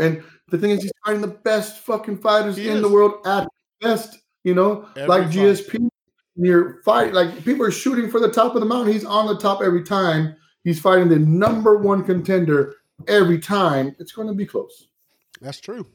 [0.00, 2.82] And the thing is, he's fighting the best fucking fighters he in is.
[2.82, 3.48] the world at
[3.80, 5.34] best, you know, Every like fight.
[5.34, 5.88] GSP
[6.36, 7.12] near fight.
[7.14, 8.92] Like people are shooting for the top of the mountain.
[8.92, 12.76] He's on the top every time he's fighting the number one contender
[13.08, 14.88] every time, it's going to be close.
[15.40, 15.86] That's true.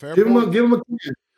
[0.00, 0.44] Fair give point.
[0.44, 0.82] him a give him a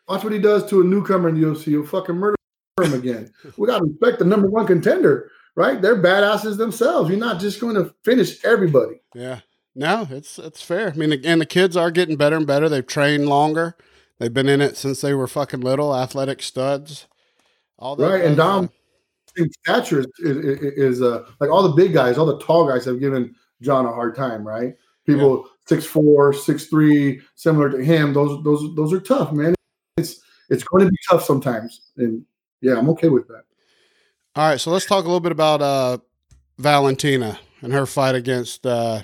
[0.08, 1.64] watch what he does to a newcomer in the UFC.
[1.64, 2.36] He'll fucking murder
[2.80, 3.32] him again.
[3.56, 5.80] we got to respect the number one contender, right?
[5.80, 7.10] They're badasses themselves.
[7.10, 9.00] You're not just going to finish everybody.
[9.14, 9.40] Yeah.
[9.74, 10.90] No, it's it's fair.
[10.90, 12.68] I mean, and the kids are getting better and better.
[12.68, 13.76] They've trained longer.
[14.18, 17.06] They've been in it since they were fucking little, athletic studs.
[17.78, 18.70] All that right, and Dom,
[19.62, 20.58] stature is, is,
[20.96, 23.92] is uh, like all the big guys, all the tall guys have given John a
[23.92, 24.74] hard time, right?
[25.06, 25.52] People yeah.
[25.66, 28.12] six four, six three, similar to him.
[28.12, 29.54] Those those those are tough, man.
[29.96, 30.20] It's
[30.50, 32.24] it's going to be tough sometimes, and
[32.60, 33.44] yeah, I'm okay with that.
[34.36, 35.98] All right, so let's talk a little bit about uh,
[36.58, 39.00] Valentina and her fight against uh,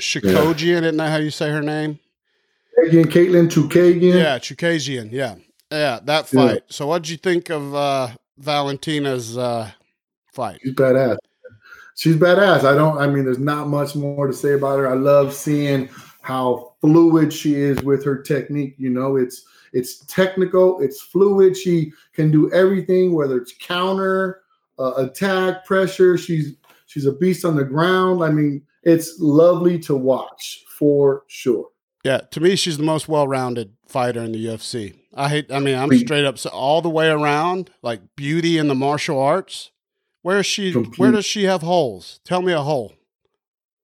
[0.00, 0.62] Chookagian.
[0.62, 0.78] Yeah.
[0.78, 1.98] Isn't that how you say her name?
[2.86, 4.14] Again, Katlyn Chookagian.
[4.14, 5.10] Yeah, Chookagian.
[5.12, 5.36] Yeah.
[5.70, 6.48] Yeah, that Yeah.
[6.48, 6.62] fight.
[6.68, 9.70] So, what did you think of uh, Valentina's uh,
[10.32, 10.60] fight?
[10.62, 11.16] She's badass.
[11.96, 12.64] She's badass.
[12.64, 12.98] I don't.
[12.98, 14.88] I mean, there's not much more to say about her.
[14.88, 15.88] I love seeing
[16.22, 18.74] how fluid she is with her technique.
[18.78, 20.80] You know, it's it's technical.
[20.80, 21.56] It's fluid.
[21.56, 24.42] She can do everything, whether it's counter,
[24.78, 26.16] uh, attack, pressure.
[26.16, 26.54] She's
[26.86, 28.22] she's a beast on the ground.
[28.22, 31.68] I mean, it's lovely to watch for sure.
[32.04, 34.97] Yeah, to me, she's the most well-rounded fighter in the UFC.
[35.18, 35.50] I hate.
[35.52, 36.06] I mean, I'm Complete.
[36.06, 39.70] straight up so all the way around, like beauty in the martial arts.
[40.22, 40.72] Where is she?
[40.72, 42.20] Where does she have holes?
[42.24, 42.92] Tell me a hole.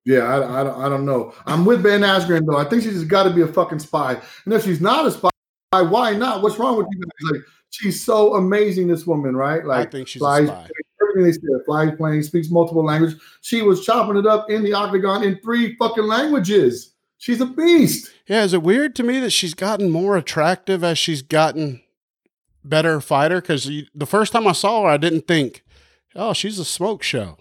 [0.05, 1.33] Yeah, I, I, don't- I don't know.
[1.47, 2.59] I'm with Ben Askren though.
[2.59, 4.21] I think she's just got to be a fucking spy.
[4.45, 5.31] And if she's not a spy,
[5.73, 6.43] why not?
[6.43, 7.33] What's wrong with you guys?
[7.33, 8.87] Like, she's so amazing.
[8.89, 9.65] This woman, right?
[9.65, 10.69] Like I think she's flies, a spy.
[11.03, 11.65] everything they said.
[11.67, 13.19] Flies plane, speaks multiple languages.
[13.41, 16.94] She was chopping it up in the octagon in three fucking languages.
[17.25, 18.11] She's a beast.
[18.29, 21.81] Yeah, is it weird to me that she's gotten more attractive as she's gotten
[22.63, 23.41] better fighter?
[23.41, 25.65] Because the first time I saw her, I didn't think,
[26.15, 27.39] oh, she's a smoke show.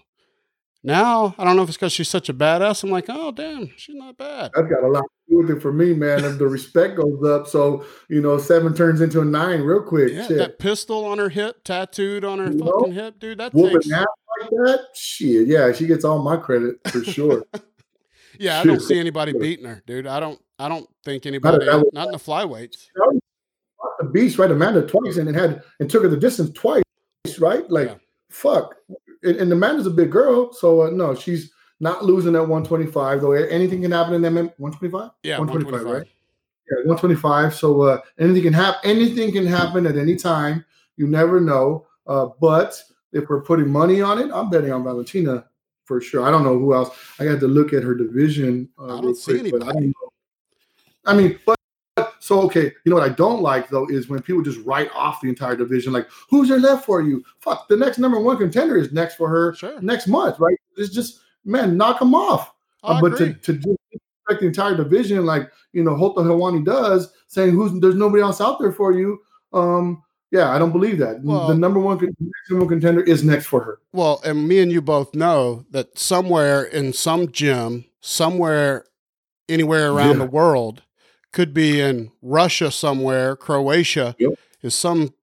[0.82, 2.82] Now I don't know if it's because she's such a badass.
[2.82, 4.52] I'm like, oh damn, she's not bad.
[4.54, 6.24] That's got a lot to do with it for me, man.
[6.24, 10.12] If the respect goes up, so you know, seven turns into a nine real quick.
[10.12, 10.38] Yeah, Shit.
[10.38, 13.36] that pistol on her hip, tattooed on her You know, fucking hip, dude.
[13.36, 13.92] That Whooping takes.
[13.92, 14.06] ass
[14.40, 15.46] like that, shit.
[15.46, 17.44] Yeah, she gets all my credit for sure.
[18.38, 20.06] Yeah, I don't see anybody beating her, dude.
[20.06, 20.40] I don't.
[20.58, 21.66] I don't think anybody.
[21.66, 22.88] was- Not in the flyweights.
[23.98, 24.50] the beast, right?
[24.50, 26.82] Amanda twice and it had and took her the distance twice,
[27.38, 27.68] right?
[27.70, 27.94] Like Yeah.
[28.30, 28.74] fuck.
[29.22, 33.32] And, and Amanda's a big girl, so uh, no, she's not losing at 125 though.
[33.32, 35.10] Anything can happen in them 125.
[35.22, 35.92] Yeah, 125, 125.
[35.92, 36.08] right?
[36.70, 37.54] Yeah, 125.
[37.54, 38.80] So uh, anything can happen.
[38.84, 40.64] Anything can happen at any time.
[40.96, 41.86] You never know.
[42.06, 42.80] Uh, but
[43.12, 45.46] if we're putting money on it, I'm betting on Valentina
[45.84, 46.26] for sure.
[46.26, 46.96] I don't know who else.
[47.18, 48.68] I had to look at her division.
[48.78, 49.80] Uh, I don't see quick, but I anybody.
[49.80, 50.10] don't know.
[51.06, 51.58] I mean, but
[52.18, 52.72] so okay.
[52.84, 55.56] You know what I don't like though is when people just write off the entire
[55.56, 55.92] division.
[55.92, 57.22] Like, who's there left for you?
[57.40, 59.80] Fuck, the next number one contender is next for her Sure.
[59.82, 60.56] next month, right?
[60.76, 62.52] It's just man, knock them off.
[62.82, 63.34] Uh, but to agree.
[63.42, 67.94] to just expect the entire division, like you know, Hota Hawani does, saying who's there's
[67.94, 69.20] nobody else out there for you.
[69.52, 70.02] Um,
[70.34, 71.22] yeah, I don't believe that.
[71.22, 71.96] Well- the number one
[72.50, 73.78] number one contender is next for her.
[73.92, 78.84] Well, and me and you both know that somewhere in some gym, somewhere,
[79.48, 80.24] anywhere around Yeah.
[80.24, 80.82] the world,
[81.32, 84.32] could be in Russia somewhere, Croatia, Yep.
[84.62, 85.14] is some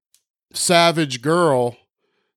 [0.54, 1.78] savage girl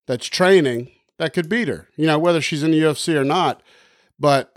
[0.07, 1.89] that's training that could beat her.
[1.97, 3.63] You know, whether she's in the UFC or not.
[4.19, 4.57] But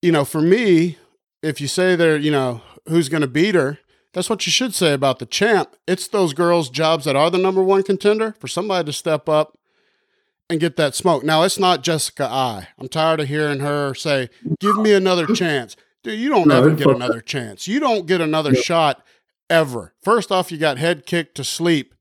[0.00, 0.96] you know, for me,
[1.42, 3.78] if you say they're, you know, who's going to beat her,
[4.12, 5.76] that's what you should say about the champ.
[5.86, 9.58] It's those girls' jobs that are the number one contender for somebody to step up
[10.50, 11.22] and get that smoke.
[11.24, 12.68] Now, it's not Jessica Eye.
[12.78, 16.70] I'm tired of hearing her say, "Give me another chance." Dude, you don't No, ever
[16.70, 17.68] get another chance.
[17.68, 18.60] You don't get another Yeah.
[18.62, 19.04] shot
[19.50, 19.92] ever.
[20.02, 21.94] First off, you got head kicked to sleep.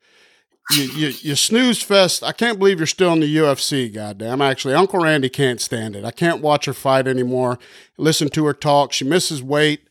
[0.72, 2.24] You, you, you snooze fest.
[2.24, 3.88] I can't believe you're still in the UFC.
[3.94, 4.42] Goddamn!
[4.42, 6.04] Actually, Uncle Randy can't stand it.
[6.06, 7.58] I can't watch her fight anymore.
[7.98, 8.92] Listen to her talk.
[8.94, 9.87] She misses weight.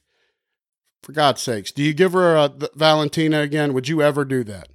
[1.07, 3.73] For God's sakes, do you give her uh, a th- Valentina again?
[3.75, 4.67] Would you ever do that?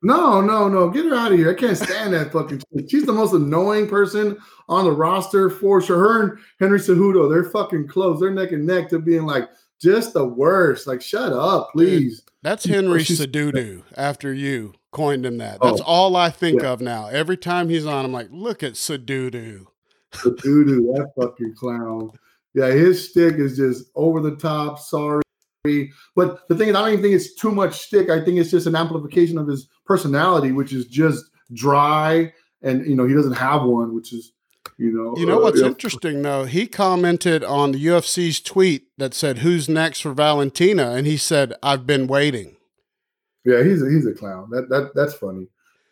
[0.00, 0.88] No, no, no.
[0.90, 1.50] Get her out of here.
[1.50, 2.88] I can't stand that fucking chick.
[2.88, 5.98] She's the most annoying person on the roster for sure.
[5.98, 8.20] Her and Henry Cejudo, they're fucking close.
[8.20, 9.48] They're neck and neck to being like
[9.82, 10.86] just the worst.
[10.86, 12.22] Like, shut up, please.
[12.42, 15.60] That's Henry Sedudu after you coined him that.
[15.60, 16.70] That's Oh, all I think yeah.
[16.70, 17.08] of now.
[17.08, 22.12] Every time he's on, I'm like, look at doo doo, that fucking clown.
[22.54, 24.78] Yeah, his stick is just over the top.
[24.78, 25.22] Sorry.
[25.62, 28.08] But the thing is, I don't even think it's too much stick.
[28.08, 32.32] I think it's just an amplification of his personality, which is just dry.
[32.62, 34.32] And, you know, he doesn't have one, which is,
[34.78, 35.14] you know.
[35.18, 35.66] You know uh, what's yeah.
[35.66, 36.44] interesting though?
[36.44, 41.52] He commented on the UFC's tweet that said, "Who's next for Valentina?" and he said,
[41.62, 42.56] "I've been waiting."
[43.44, 44.48] Yeah, he's a, he's a clown.
[44.50, 45.48] That that that's funny.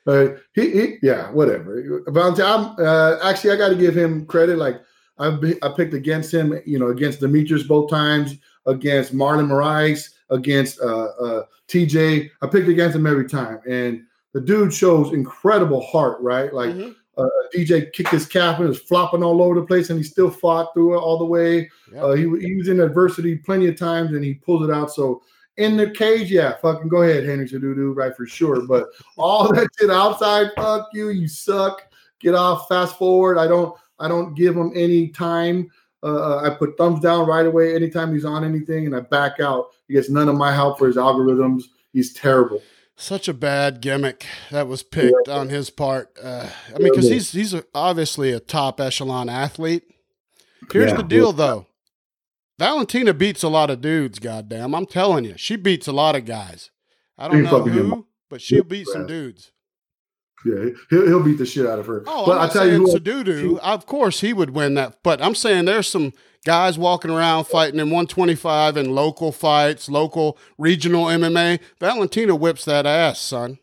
[0.06, 2.02] Uh, he, he yeah, whatever.
[2.08, 2.48] Valentina.
[2.48, 4.56] I'm, uh, actually, I got to give him credit.
[4.56, 4.80] Like
[5.18, 8.36] I've I picked against him, you know, against Demetrious both times,
[8.68, 12.30] against Marlon Moraes, against uh, uh, TJ.
[12.42, 14.02] I picked against him every time, and
[14.32, 16.20] the dude shows incredible heart.
[16.20, 16.94] Right, like Mhm.
[17.16, 20.30] uh, DJ kicked his cap and was flopping all over the place, and he still
[20.30, 21.68] fought through it all the way.
[21.92, 22.02] Yep.
[22.02, 24.92] Uh, he, he was in adversity plenty of times, and he pulled it out.
[24.92, 25.22] So
[25.56, 28.60] in the cage, yeah, fucking go ahead, Henry Cejudo, right for sure.
[28.66, 31.82] But all that shit outside, fuck you, you suck.
[32.20, 32.68] Get off.
[32.68, 33.38] Fast forward.
[33.38, 33.74] I don't.
[34.00, 35.68] I don't give him any time.
[36.02, 39.68] Uh, I put thumbs down right away anytime he's on anything, and I back out.
[39.88, 41.64] He gets none of my help for his algorithms.
[41.92, 42.62] He's terrible.
[42.96, 46.10] Such a bad gimmick that was picked on his part.
[46.22, 49.84] Uh, I mean, because he's he's obviously a top echelon athlete.
[50.72, 50.96] Here's Yeah.
[50.98, 51.66] the deal, though.
[52.58, 54.18] Valentina beats a lot of dudes.
[54.18, 56.70] Goddamn, I'm telling you, she beats a lot of guys.
[57.16, 58.06] I don't know who.
[58.28, 59.52] but she'll beat some dudes.
[60.44, 62.04] Yeah, he'll, he'll beat the shit out of her.
[62.06, 63.58] Oh, but I tell you, who, Sadudu.
[63.58, 64.98] Of course, he would win that.
[65.02, 66.12] But I'm saying there's some
[66.44, 71.58] guys walking around fighting in 125 in local fights, local regional MMA.
[71.80, 73.58] Valentina whips that ass, son.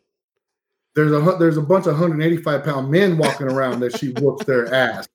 [0.96, 4.74] there's a there's a bunch of 185 pound men walking around that she whoops their
[4.74, 5.08] ass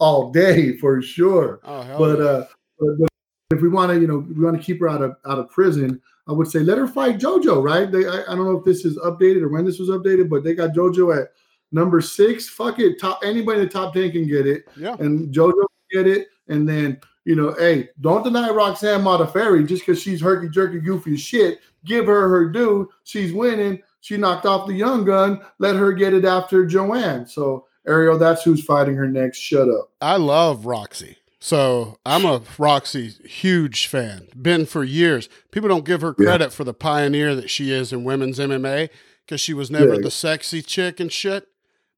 [0.00, 1.60] all day for sure.
[1.64, 2.24] Oh hell But yeah.
[2.24, 2.46] uh,
[2.80, 3.08] but
[3.50, 5.48] if we want to, you know, we want to keep her out of out of
[5.50, 6.02] prison.
[6.26, 7.62] I would say let her fight JoJo.
[7.62, 7.90] Right?
[7.90, 10.44] They, I, I don't know if this is updated or when this was updated, but
[10.44, 11.28] they got JoJo at
[11.72, 12.48] number six.
[12.48, 14.96] Fuck it, top anybody in the top ten can get it, yeah.
[14.98, 16.28] and JoJo can get it.
[16.48, 21.14] And then you know, hey, don't deny Roxanne Modafferi just because she's herky jerky goofy
[21.14, 21.60] as shit.
[21.84, 22.90] Give her her due.
[23.04, 23.82] She's winning.
[24.00, 25.40] She knocked off the young gun.
[25.58, 27.26] Let her get it after Joanne.
[27.26, 29.38] So Ariel, that's who's fighting her next.
[29.38, 29.90] Shut up.
[30.00, 31.16] I love Roxy.
[31.44, 34.28] So I'm a Roxy huge fan.
[34.40, 35.28] Been for years.
[35.50, 36.24] People don't give her Yeah.
[36.24, 38.88] credit for the pioneer that she is in women's MMA
[39.26, 40.00] because she was never Yeah.
[40.00, 41.46] the sexy chick and shit.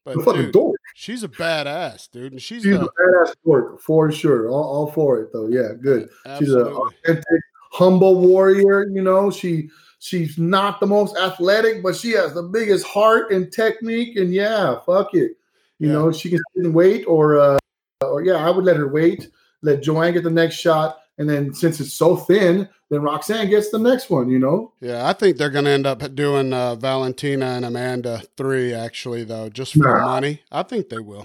[0.05, 0.57] But dude,
[0.97, 4.49] she's a badass, dude, and she's, She's a the, badass dork for sure.
[4.51, 5.47] All, all for it though.
[5.47, 6.09] Yeah, good.
[6.39, 6.73] She's a absolutely.
[7.05, 8.89] authentic, humble warrior.
[8.89, 13.53] You know, she she's not the most athletic, but she has the biggest heart and
[13.53, 14.17] technique.
[14.17, 15.37] And yeah, fuck it.
[15.79, 15.93] You Yeah.
[15.93, 17.59] know, she can sit and wait, or uh,
[18.03, 19.29] or yeah, I would let her wait.
[19.63, 23.71] Let Joanne get the next shot, and then since it's so thin, then Roxanne gets
[23.71, 24.29] the next one.
[24.29, 28.23] You know, Yeah, I think they're going to end up doing uh, Valentina and Amanda
[28.37, 30.05] three actually though, just for Nah.
[30.05, 30.43] money.
[30.53, 31.25] I think they will.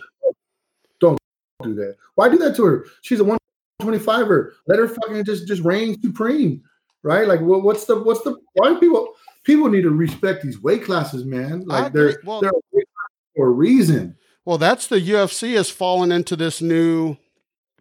[1.00, 1.18] Don't
[1.62, 1.98] do that.
[2.16, 2.86] Why do that to her?
[3.02, 3.38] She's a
[3.82, 4.52] 125er.
[4.68, 6.64] Let her fucking just just reign supreme,
[7.04, 7.28] right?
[7.28, 10.86] Like, what, what's the what's the why do people people need to respect these weight
[10.86, 11.66] classes, man?
[11.70, 12.24] I Like they're agree.
[12.26, 14.16] Well- they're a weight class for a reason.
[14.46, 17.18] Well, that's the UFC has fallen into this new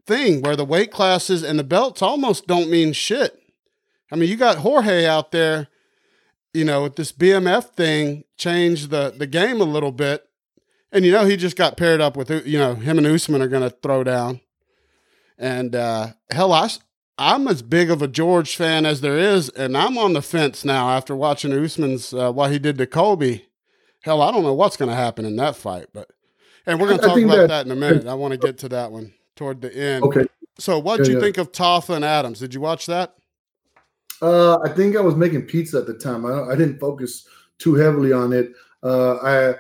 [0.06, 3.40] thing where the weight classes and the belts almost don't mean shit.
[4.12, 5.68] I mean, you got Jorge out there,
[6.52, 10.26] you know, with this BMF thing changed the the game a little bit.
[10.92, 13.48] And you know, he just got paired up with you know, him and Usman are
[13.48, 14.40] going to throw down.
[15.38, 16.52] And uh hell
[17.20, 20.64] I'm as big of a George fan as there is, and I'm on the fence
[20.64, 23.46] now after watching Usman's uh, what he did to Colby.
[24.04, 26.10] Hell, I don't know what's going to happen in that fight, but
[26.70, 28.06] and we're going to talk about that- that in a minute.
[28.06, 30.04] I want to get to that one toward the end.
[30.04, 30.26] Okay.
[30.58, 31.24] So, what'd Yeah, you yeah.
[31.24, 32.38] think of Tafa and Adams?
[32.38, 33.14] Did you watch that?
[34.22, 36.26] Uh, I think I was making pizza at the time.
[36.26, 37.26] I, I didn't focus
[37.58, 38.52] too heavily on it.
[38.82, 39.54] Uh, I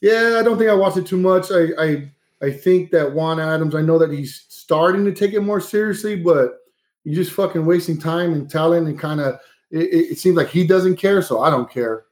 [0.00, 1.50] yeah, I don't think I watched it too much.
[1.50, 3.74] I I I think that Juan Adams.
[3.74, 6.58] I know that he's starting to take it more seriously, but
[7.02, 9.38] you're just fucking wasting time and talent and kind of.
[9.70, 12.04] It, it, it seems like he doesn't care, so I don't care.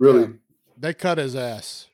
[0.00, 0.22] Really.
[0.22, 0.28] Yeah.
[0.78, 1.86] They cut his ass.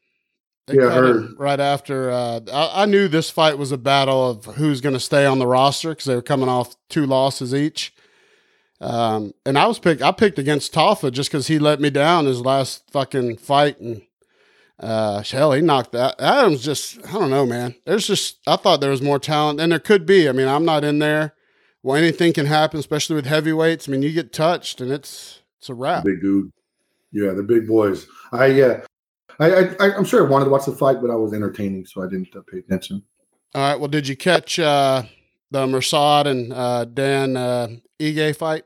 [0.68, 2.10] Yeah, I cut him right after.
[2.10, 5.38] Uh, I, I knew this fight was a battle of who's going to stay on
[5.38, 7.92] the roster because they were coming off two losses each.
[8.80, 10.02] Um, and I was picked.
[10.02, 14.02] I picked against Tafa just because he let me down his last fucking fight, and
[14.78, 16.20] uh, hell, he knocked that.
[16.20, 17.76] Adams just, I don't know, man.
[17.86, 20.28] There's just, I thought there was more talent, and there could be.
[20.28, 21.34] I mean, I'm not in there.
[21.84, 23.88] Well, anything can happen, especially with heavyweights.
[23.88, 26.04] I mean, you get touched, and it's it's a wrap.
[26.04, 26.52] Big dude.
[27.12, 28.06] Yeah, the big boys.
[28.32, 28.80] I yeah.
[29.40, 32.02] I, I I'm sure I wanted to watch the fight, but I was entertaining, so
[32.02, 33.02] I didn't uh, pay attention.
[33.54, 33.78] All right.
[33.78, 35.02] Well, did you catch uh,
[35.50, 37.68] the Mirsad and uh, Dan uh,
[38.00, 38.64] Ige fight?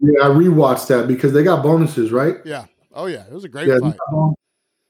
[0.00, 2.36] Yeah, I rewatched that because they got bonuses, right?
[2.44, 2.66] Yeah.
[2.92, 3.96] Oh yeah, it was a great Yeah, fight.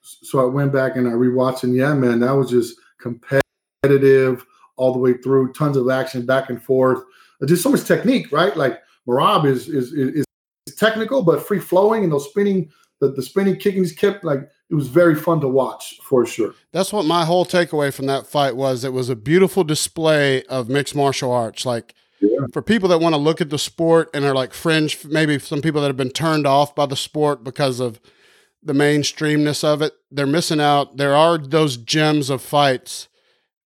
[0.03, 4.45] so I went back and I rewatched, and yeah, man, that was just competitive
[4.77, 5.53] all the way through.
[5.53, 7.03] Tons of action, back and forth.
[7.47, 8.57] Just so much technique, right?
[8.57, 10.25] Like Marab is is is,
[10.67, 14.75] is technical but free flowing, and those spinning, the, the spinning kickings kept like it
[14.75, 16.55] was very fun to watch for sure.
[16.73, 18.85] That's what my whole takeaway from that fight was.
[18.85, 21.65] It was a beautiful display of mixed martial arts.
[21.65, 22.47] Like Yeah.
[22.53, 25.63] for people that want to look at the sport and are like fringe, maybe some
[25.63, 28.01] people that have been turned off by the sport because of
[28.63, 30.97] the mainstreamness of it, they're missing out.
[30.97, 33.09] There are those gems of fights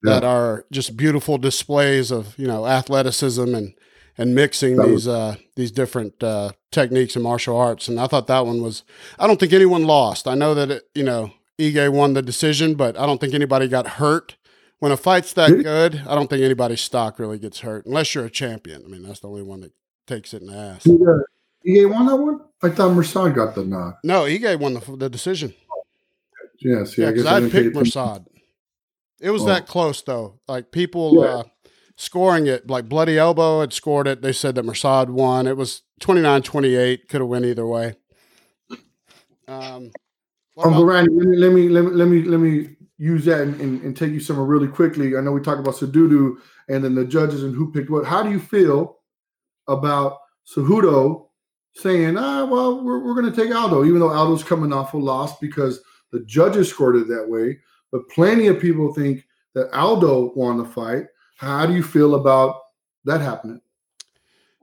[0.02, 3.72] that are just beautiful displays of you know athleticism and
[4.18, 8.26] and mixing That these uh these different uh techniques and martial arts and I thought
[8.26, 8.82] that one was
[9.18, 10.26] I don't think anyone lost.
[10.28, 13.68] I know that it, you know Ige won the decision, but I don't think anybody
[13.68, 14.36] got hurt.
[14.78, 18.24] When a fight's that good, I don't think anybody's stock really gets hurt unless you're
[18.24, 18.82] a champion.
[18.84, 19.72] I mean, that's the only one that
[20.08, 20.82] takes it in the ass.
[20.82, 21.18] Did, uh,
[21.64, 22.40] EA won that one?
[22.62, 23.98] I thought Mirsad got the knock.
[24.02, 25.54] No, Ige won the, the decision.
[26.58, 27.08] Yes, Yeah, yeah.
[27.08, 28.20] I because guess I picked pay
[29.20, 29.46] It was Oh.
[29.46, 30.40] that close though.
[30.48, 31.30] Like people Yeah.
[31.30, 31.42] uh,
[32.02, 34.22] scoring it, like Bloody Elbow had scored it.
[34.22, 35.46] They said that Mirsad won.
[35.46, 37.08] It was 29-28.
[37.08, 37.94] Could have went either way.
[39.46, 39.90] Um,
[40.58, 43.60] Uncle Randy, let me let me let me let me, let me use that and,
[43.60, 45.16] and, and take you somewhere really quickly.
[45.16, 46.36] I know we talked about Cejudo
[46.68, 48.06] and then the judges and who picked what.
[48.06, 48.98] How do you feel
[49.68, 51.26] about Cejudo
[51.74, 54.98] saying, ah, well, we're, we're going to take Aldo, even though Aldo's coming off a
[54.98, 55.80] loss because
[56.12, 57.58] the judges scored it that way.
[57.90, 61.06] But plenty of people think that Aldo won the fight.
[61.42, 62.60] How do you feel about
[63.04, 63.60] that happening?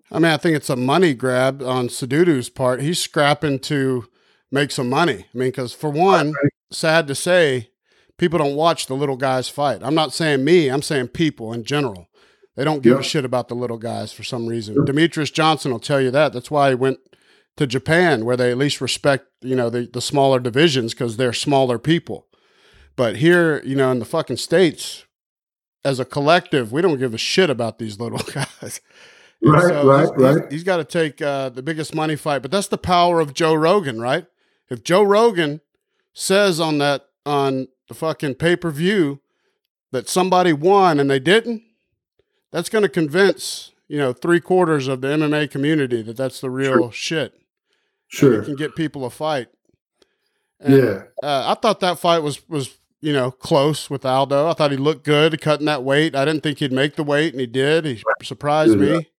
[0.09, 2.82] I mean, I think it's a money grab on Cejudo's part.
[2.82, 4.05] He's scrapping to
[4.49, 5.25] make some money.
[5.34, 6.34] I mean, because for one,
[6.71, 7.71] sad to say,
[8.17, 9.82] people don't watch the little guys fight.
[9.84, 12.07] I'm not saying me, I'm saying people in general.
[12.55, 14.75] They don't give a shit about the little guys for some reason.
[14.86, 16.32] Demetrious Johnson will tell you that.
[16.32, 16.99] That's why he went
[17.57, 21.34] to Japan, where they at least respect, you know, the, the smaller divisions because they're
[21.34, 22.27] smaller people.
[22.95, 25.05] But here, you know, in the fucking States,
[25.86, 28.82] as a collective, we don't give a shit about these little guys.
[29.41, 30.51] Right, so right, he's, right.
[30.51, 33.53] he's, got to take uh, the biggest money fight, but that's the power of Joe
[33.53, 34.25] Rogan, right?
[34.69, 35.61] If Joe Rogan
[36.13, 39.21] says on that on the fucking pay per view
[39.91, 41.63] that somebody won and they didn't,
[42.51, 46.49] that's going to convince you know three quarters of the MMA community that that's the
[46.49, 46.91] real Sure.
[46.91, 47.34] shit.
[48.07, 48.34] Sure.
[48.34, 49.47] and it can get people a fight.
[50.59, 51.03] And, Yeah.
[51.23, 54.49] uh, I thought that fight was was you know close with Aldo.
[54.49, 56.15] I thought he looked good cutting that weight.
[56.15, 57.85] I didn't think he'd make the weight, and he did.
[57.85, 58.97] He surprised Yeah.
[58.97, 59.09] me.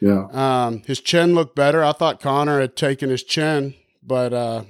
[0.00, 0.26] Yeah.
[0.32, 1.82] Um, his chin looked better.
[1.82, 4.64] I thought Conor had taken his chin, but uh,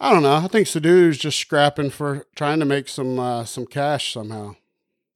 [0.00, 0.34] I don't know.
[0.36, 4.54] I think Cejudo's just scrapping for trying to make some uh, some cash somehow.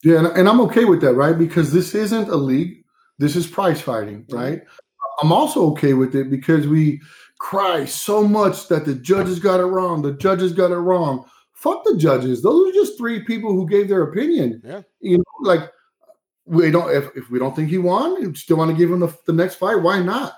[0.03, 1.36] Yeah, and, and I'm okay with that, right?
[1.36, 2.84] Because this isn't a league.
[3.18, 4.61] This is prize fighting, right?
[5.22, 7.01] I'm also okay with it because we
[7.38, 10.03] cry so much that the judges got it wrong.
[10.03, 11.24] The judges got it wrong.
[11.65, 12.43] Fuck the judges.
[12.43, 14.61] Those are just three people who gave their opinion.
[14.62, 14.83] Yeah.
[15.01, 15.73] You know, like
[16.45, 19.01] we don't if, if we don't think he won, you still want to give him
[19.01, 19.77] the, the next fight.
[19.77, 20.35] Why not?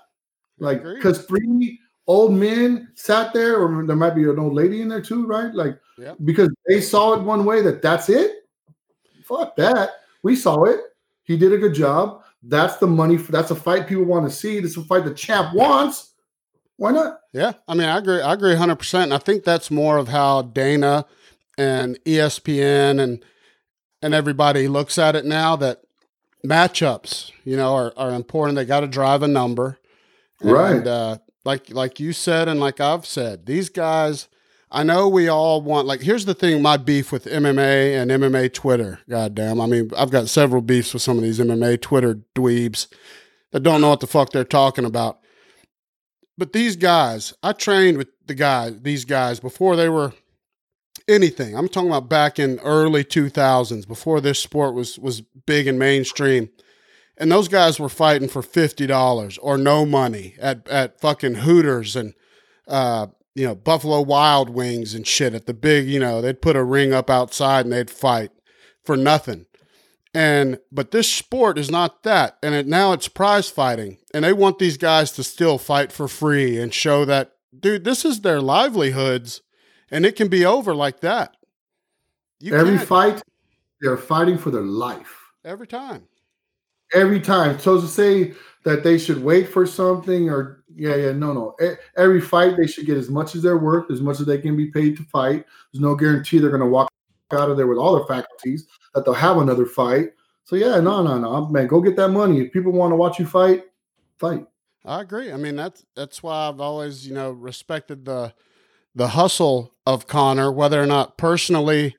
[0.61, 4.89] Like because three old men sat there, or there might be an old lady in
[4.89, 5.53] there too, right?
[5.53, 6.14] Like Yeah.
[6.24, 8.31] because they saw it one way that that's it.
[9.24, 9.91] Fuck that.
[10.22, 10.79] We saw it.
[11.24, 12.22] He did a good job.
[12.45, 13.16] That's the money.
[13.18, 14.61] For, that's a fight people want to see.
[14.61, 16.12] This is a fight the champ wants.
[16.77, 17.20] Why not?
[17.33, 18.20] Yeah, I mean, I agree.
[18.20, 19.03] I agree 100%.
[19.05, 21.07] And I think that's more of how Dana
[21.57, 23.24] and ESPN and
[24.03, 25.81] and everybody looks at it now that
[26.47, 28.57] matchups, you know, are, are important.
[28.57, 29.79] They got to drive a number.
[30.43, 30.87] Right.
[30.87, 34.29] Uh, like like you said and like I've said, these guys
[34.70, 38.53] I know we all want like here's the thing my beef with MMA and MMA
[38.53, 39.01] Twitter.
[39.09, 39.61] Goddamn.
[39.61, 42.89] I mean, I've got several beefs with some of these MMA Twitter dweebs
[43.53, 45.20] that don't know what the fuck they're talking about.
[46.39, 50.12] But these guys, I trained with the guy, these guys before they were
[51.09, 51.57] anything.
[51.57, 56.51] I'm talking about back in early 2000s before this sport was was big and mainstream.
[57.18, 62.14] And those guys were fighting for $50 or no money at at fucking Hooters and
[62.68, 66.57] uh you know, Buffalo Wild Wings and shit at the big, you know, they'd put
[66.57, 68.30] a ring up outside and they'd fight
[68.82, 69.45] for nothing.
[70.17, 72.39] And but this sport is not that.
[72.43, 73.99] And it, now it's prize fighting.
[74.14, 78.05] And they want these guys to still fight for free and show that dude, this
[78.05, 79.43] is their livelihoods
[79.91, 81.37] and it can be over like that.
[82.41, 83.23] You Every can't- fight,
[83.81, 85.14] they're fighting for their life.
[85.45, 86.05] every time.
[86.95, 87.59] Every time.
[87.59, 88.33] So to say
[88.64, 91.55] that they should wait for something or yeah, yeah, no, no.
[91.97, 94.57] Every fight they should get as much as they're worth, as much as they can
[94.57, 95.45] be paid to fight.
[95.73, 96.89] There's no guarantee they're going to walk
[97.33, 100.11] out of there with all their faculties that they'll have another fight.
[100.45, 102.41] So yeah, no, no, no, man, go get that money.
[102.41, 103.64] If people want to watch you fight,
[104.18, 104.47] fight.
[104.85, 105.33] I agree.
[105.33, 108.33] I mean that's that's why I've always, you know, respected the
[108.95, 111.97] the hustle of Conor, whether or not personally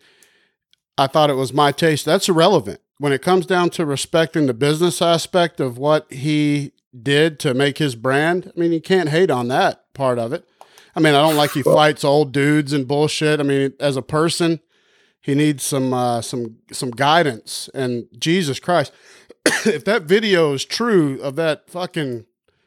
[0.97, 2.05] I thought it was my taste.
[2.05, 2.79] That's irrelevant.
[2.97, 7.77] When it comes down to respecting the business aspect of what he did to make
[7.77, 10.47] his brand, I mean, you can't hate on that part of it.
[10.95, 13.39] I mean, I don't like he fights old dudes and bullshit.
[13.39, 14.61] I mean, as a person,
[15.21, 17.69] he needs some uh, some some guidance.
[17.73, 18.91] And Jesus Christ,
[19.65, 22.25] if that video is true of that fucking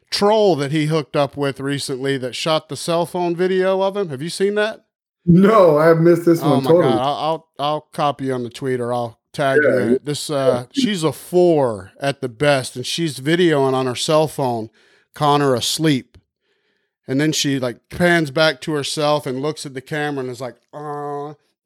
[0.09, 4.09] troll that he hooked up with recently that shot the cell phone video of him,
[4.09, 4.85] have you seen that?
[5.25, 6.93] No, I missed this Oh one my totally.
[6.93, 9.89] god, I'll, I'll I'll copy you on the tweet or I'll tag you Yeah, in
[9.93, 10.05] it.
[10.05, 14.69] This uh, she's a four at the best, and she's videoing on her cell phone
[15.13, 16.17] Conor asleep,
[17.07, 20.41] and then she like pans back to herself and looks at the camera and is
[20.41, 20.77] like, uh,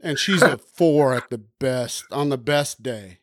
[0.06, 3.20] and she's a four at the best on the best day.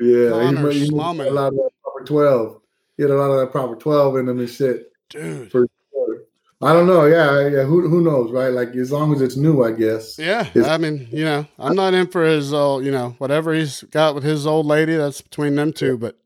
[0.00, 1.26] Yeah, Conor he, he slumming.
[1.26, 2.60] a lot of that proper twelve.
[2.96, 4.90] He had a lot of that proper twelve in him and shit.
[5.10, 6.18] Dude, For sure.
[6.62, 7.04] I don't know.
[7.06, 7.62] Yeah, yeah.
[7.64, 8.48] Who who knows, right?
[8.52, 10.18] Like as long as it's new, I guess.
[10.18, 13.52] Yeah, Is- I mean, you know, I'm not in for his old, you know, whatever
[13.52, 14.96] he's got with his old lady.
[14.96, 15.98] That's between them two.
[15.98, 16.16] But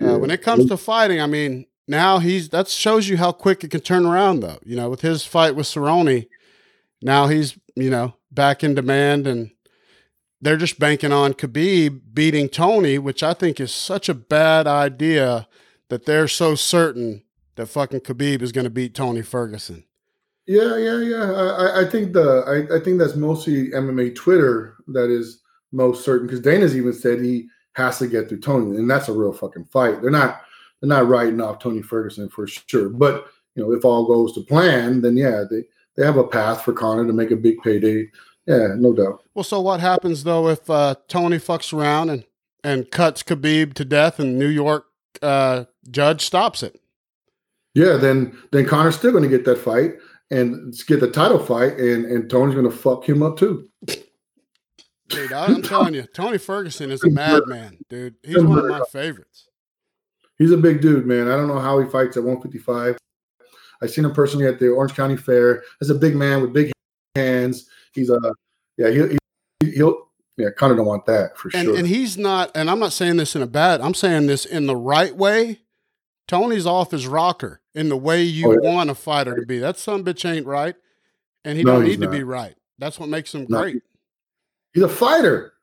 [0.00, 0.16] uh, Yeah.
[0.16, 3.70] when it comes to fighting, I mean, now he's that shows you how quick it
[3.70, 4.58] can turn around, though.
[4.64, 6.28] You know, with his fight with Cerrone,
[7.02, 9.50] now he's you know back in demand, and
[10.40, 15.48] they're just banking on Khabib beating Tony, which I think is such a bad idea
[15.88, 17.24] that they're so certain
[17.56, 19.82] that fucking Khabib is going to beat Tony Ferguson.
[20.46, 21.32] Yeah, yeah, yeah.
[21.32, 26.28] I, I think the I, I think that's mostly MMA Twitter that is most certain
[26.28, 29.64] because Dana's even said he has to get through Tony, and that's a real fucking
[29.64, 30.00] fight.
[30.00, 30.42] They're not
[30.80, 32.88] they're not writing off Tony Ferguson for sure.
[32.88, 33.26] But
[33.56, 35.64] you know, if all goes to plan, then yeah, they
[35.96, 38.08] they have a path for Conor to make a big payday.
[38.48, 39.22] Yeah, no doubt.
[39.34, 42.24] Well, so what happens though if uh, Tony fucks around and
[42.64, 44.86] and cuts Khabib to death, and New York
[45.20, 46.80] uh, judge stops it?
[47.74, 49.96] Yeah, then then Conor's still going to get that fight
[50.30, 53.68] and get the title fight, and and Tony's going to fuck him up too.
[55.08, 58.14] Dude, I'm telling you, Tony Ferguson is a madman, dude.
[58.22, 59.48] He's one of my favorites.
[60.38, 61.28] He's a big dude, man.
[61.28, 62.96] I don't know how he fights at 155.
[63.82, 65.64] I seen him personally at the Orange County Fair.
[65.80, 66.72] He's a big man with big
[67.14, 67.68] hands.
[67.92, 68.18] He's a
[68.76, 68.90] yeah.
[68.90, 70.50] He'll he, he'll yeah.
[70.56, 71.76] Kind of don't want that for and, sure.
[71.76, 72.50] And he's not.
[72.54, 73.80] And I'm not saying this in a bad.
[73.80, 75.60] I'm saying this in the right way.
[76.28, 78.74] Tony's off his rocker in the way you oh, yeah.
[78.74, 79.58] want a fighter to be.
[79.58, 80.76] That some bitch ain't right,
[81.44, 82.06] and he no, don't need not.
[82.06, 82.54] to be right.
[82.78, 83.62] That's what makes him no.
[83.62, 83.82] great.
[84.72, 85.54] He's a fighter.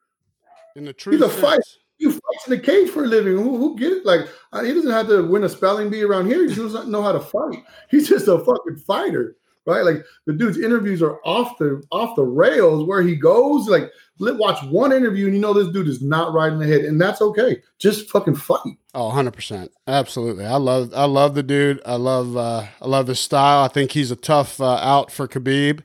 [0.76, 1.42] In the true he's a sense.
[1.42, 1.64] fighter.
[1.98, 3.38] You fight in the cage for a living.
[3.38, 4.06] Who, who get it?
[4.06, 6.48] Like uh, he doesn't have to win a spelling bee around here.
[6.48, 7.64] He doesn't know how to fight.
[7.90, 9.84] He's just a fucking fighter, right?
[9.84, 12.86] Like the dude's interviews are off the off the rails.
[12.86, 16.34] Where he goes, like let watch one interview and you know this dude is not
[16.34, 17.62] riding the head, and that's okay.
[17.80, 18.78] Just fucking fight.
[18.94, 20.46] Oh, 100 percent, absolutely.
[20.46, 21.82] I love I love the dude.
[21.86, 23.64] I love uh, I love his style.
[23.64, 25.84] I think he's a tough uh, out for Khabib,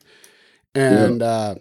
[0.75, 1.21] and.
[1.21, 1.27] Yeah.
[1.27, 1.55] Uh,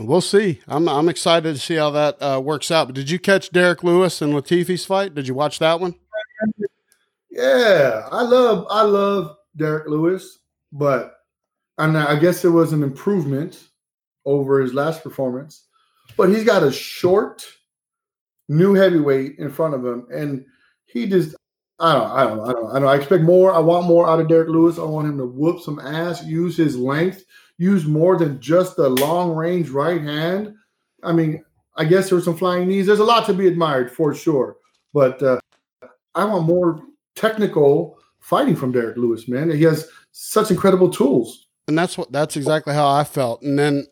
[0.00, 0.60] We'll see.
[0.68, 2.86] I'm I'm excited to see how that uh, works out.
[2.86, 5.12] But did you catch Derrick Lewis and Latifi's fight?
[5.12, 5.96] Did you watch that one?
[7.30, 10.38] Yeah, I love I love Derrick Lewis,
[10.72, 11.17] but
[11.78, 13.68] and I guess it was an improvement
[14.24, 15.64] over his last performance.
[16.16, 17.46] But he's got a short
[18.48, 20.44] new heavyweight in front of him, and
[20.86, 21.36] he just
[21.78, 23.52] I don't I don't I don't I don't I expect more.
[23.52, 24.78] I want more out of Derrick Lewis.
[24.78, 27.24] I want him to whoop some ass, use his length
[27.58, 30.54] use more than just the long range right hand.
[31.02, 31.44] I mean,
[31.76, 32.86] I guess there's some flying knees.
[32.86, 34.56] There's a lot to be admired for sure,
[34.94, 35.38] but uh,
[36.14, 36.80] I want more
[37.14, 39.28] technical fighting from Derrick Lewis.
[39.28, 43.42] Man, he has such incredible tools, and that's what that's exactly how I felt.
[43.42, 43.86] And then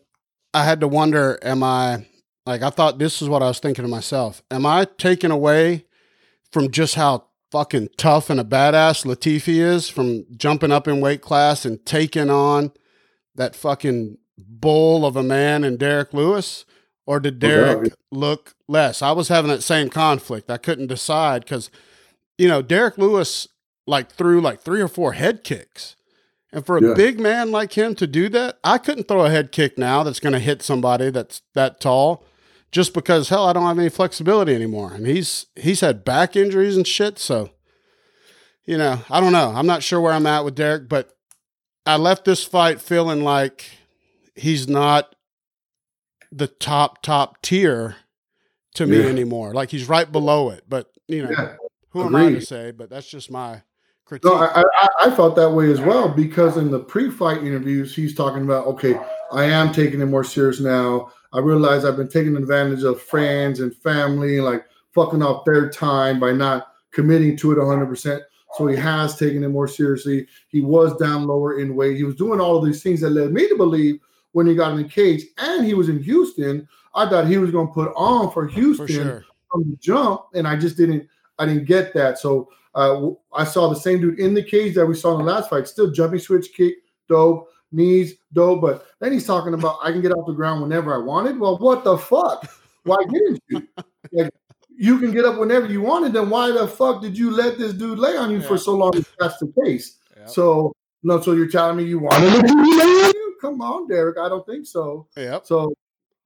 [0.53, 2.07] I had to wonder, am I
[2.45, 4.41] like I thought this is what I was thinking to myself?
[4.51, 5.85] Am I taken away
[6.51, 11.21] from just how fucking tough and a badass Latifi is from jumping up in weight
[11.21, 12.71] class and taking on
[13.35, 16.65] that fucking bull of a man in Derrick Lewis,
[17.05, 19.01] or did Derrick look less?
[19.01, 20.49] I was having that same conflict.
[20.49, 21.69] I couldn't decide because,
[22.37, 23.47] you know, Derrick Lewis
[23.85, 25.95] like threw like three or four head kicks.
[26.51, 26.93] And for a yeah.
[26.93, 30.19] big man like him to do that, I couldn't throw a head kick now that's
[30.19, 32.23] going to hit somebody that's that tall
[32.71, 34.93] just because hell I don't have any flexibility anymore.
[34.93, 37.51] And he's he's had back injuries and shit, so
[38.65, 39.51] you know, I don't know.
[39.55, 41.17] I'm not sure where I'm at with Derrick, but
[41.85, 43.65] I left this fight feeling like
[44.35, 45.15] he's not
[46.31, 47.95] the top top tier
[48.75, 49.07] to me yeah.
[49.07, 49.53] anymore.
[49.53, 50.65] Like he's right below it.
[50.67, 51.55] But you know, yeah.
[51.89, 52.19] who Agreed.
[52.19, 52.71] am I to say?
[52.71, 53.63] But that's just my
[54.07, 54.25] critique.
[54.25, 58.15] No, I, I, I, felt that way as well because in the pre-fight interviews, he's
[58.15, 58.99] talking about, okay,
[59.31, 61.11] I am taking it more serious now.
[61.33, 66.19] I realize I've been taking advantage of friends and family, like fucking off their time
[66.19, 68.23] by not committing to it 100 percent
[68.57, 70.27] so he has taken it more seriously.
[70.47, 71.97] He was down lower in weight.
[71.97, 73.99] He was doing all of these things that led me to believe
[74.31, 77.51] when he got in the cage and he was in Houston, I thought he was
[77.51, 79.25] going to put on for Houston for sure.
[79.51, 81.07] from the jump, and I just didn't.
[81.39, 82.19] I didn't get that.
[82.19, 85.31] So uh, I saw the same dude in the cage that we saw in the
[85.31, 86.75] last fight, still jumping switch kick,
[87.09, 88.61] dope, knees, dope.
[88.61, 91.39] But then he's talking about I can get off the ground whenever I wanted.
[91.39, 92.49] Well, what the fuck?
[92.83, 93.67] Why didn't you?
[94.11, 94.31] Like,
[94.77, 97.73] you can get up whenever you wanted, then why the fuck did you let this
[97.73, 98.47] dude lay on you yeah.
[98.47, 99.97] for so long if that's the case?
[100.15, 100.29] Yep.
[100.29, 100.73] So
[101.03, 103.37] no, so you're telling me you wanted to lay on you?
[103.41, 104.17] Come on, Derrick.
[104.17, 105.07] I don't think so.
[105.17, 105.39] Yeah.
[105.43, 105.73] So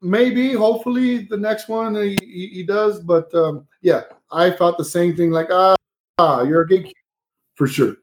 [0.02, 3.00] maybe, hopefully, the next one he, he, he does.
[3.00, 5.32] But um, yeah, I thought the same thing.
[5.32, 5.76] Like ah,
[6.18, 7.00] ah you're a gatekeeper
[7.56, 7.96] for sure.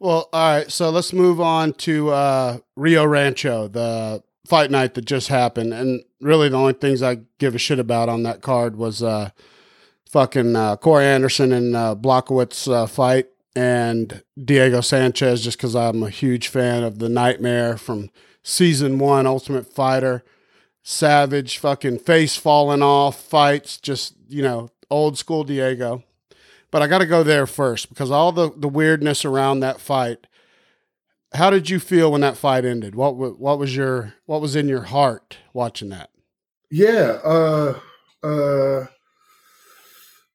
[0.00, 0.70] Well, all right.
[0.70, 6.02] So let's move on to uh, Rio Rancho, the fight night that just happened, and
[6.20, 9.02] really the only things I give a shit about on that card was.
[9.02, 9.30] Uh,
[10.08, 16.02] fucking uh, Corey Anderson and uh, Blachowicz uh, fight, and Diego Sanchez, just because I'm
[16.02, 18.10] a huge fan of the Nightmare from
[18.42, 20.24] season one, Ultimate Fighter.
[20.90, 26.02] Savage, fucking face falling off fights, just you know, old school Diego.
[26.70, 30.26] But I got to go there first because all the the weirdness around that fight.
[31.34, 32.94] How did you feel when that fight ended?
[32.94, 36.08] What what was your what was in your heart watching that?
[36.70, 37.78] Yeah, uh,
[38.22, 38.86] uh,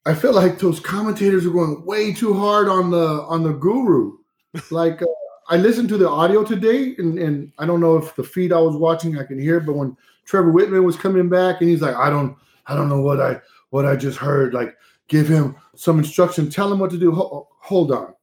[0.06, 4.18] I feel like those commentators are going way too hard on the on the guru.
[4.70, 5.06] like uh,
[5.48, 8.60] I listened to the audio today, and, and I don't know if the feed I
[8.60, 11.96] was watching I can hear, but when Trevor Wittman was coming back, and he's like,
[11.96, 14.54] I don't, I don't know what I what I just heard.
[14.54, 14.76] Like,
[15.08, 17.12] give him some instruction, tell him what to do.
[17.12, 18.14] Hold, on.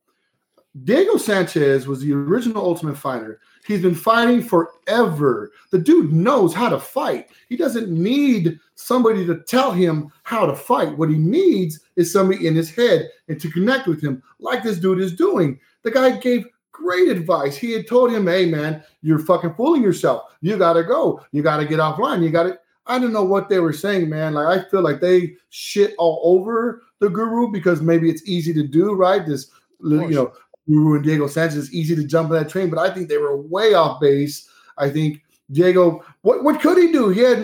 [0.84, 3.42] Diego Sanchez was the original Ultimate Fighter.
[3.66, 5.52] He's been fighting forever.
[5.72, 7.30] The dude knows how to fight.
[7.50, 10.98] He doesn't need somebody to tell him how to fight.
[10.98, 14.80] What he needs is somebody in his head and to connect with him, like this
[14.80, 15.60] dude is doing.
[15.84, 16.46] The guy gave
[16.82, 17.56] great advice.
[17.56, 20.24] He had told him, hey, man, you're fucking fooling yourself.
[20.42, 21.24] You got to go.
[21.32, 22.24] You got to get offline.
[22.24, 22.60] You got to.
[22.88, 24.34] I don't know what they were saying, man.
[24.34, 28.64] Like, I feel like they shit all over the guru because maybe it's easy to
[28.64, 29.26] do, right?
[29.26, 29.52] This,
[29.82, 30.34] you know,
[30.68, 33.18] Guru and Diego Sanchez, it's easy to jump on that train, but I think they
[33.18, 34.50] were way off base.
[34.78, 35.22] I think
[35.52, 37.10] Diego, what, what could he do?
[37.10, 37.40] He had,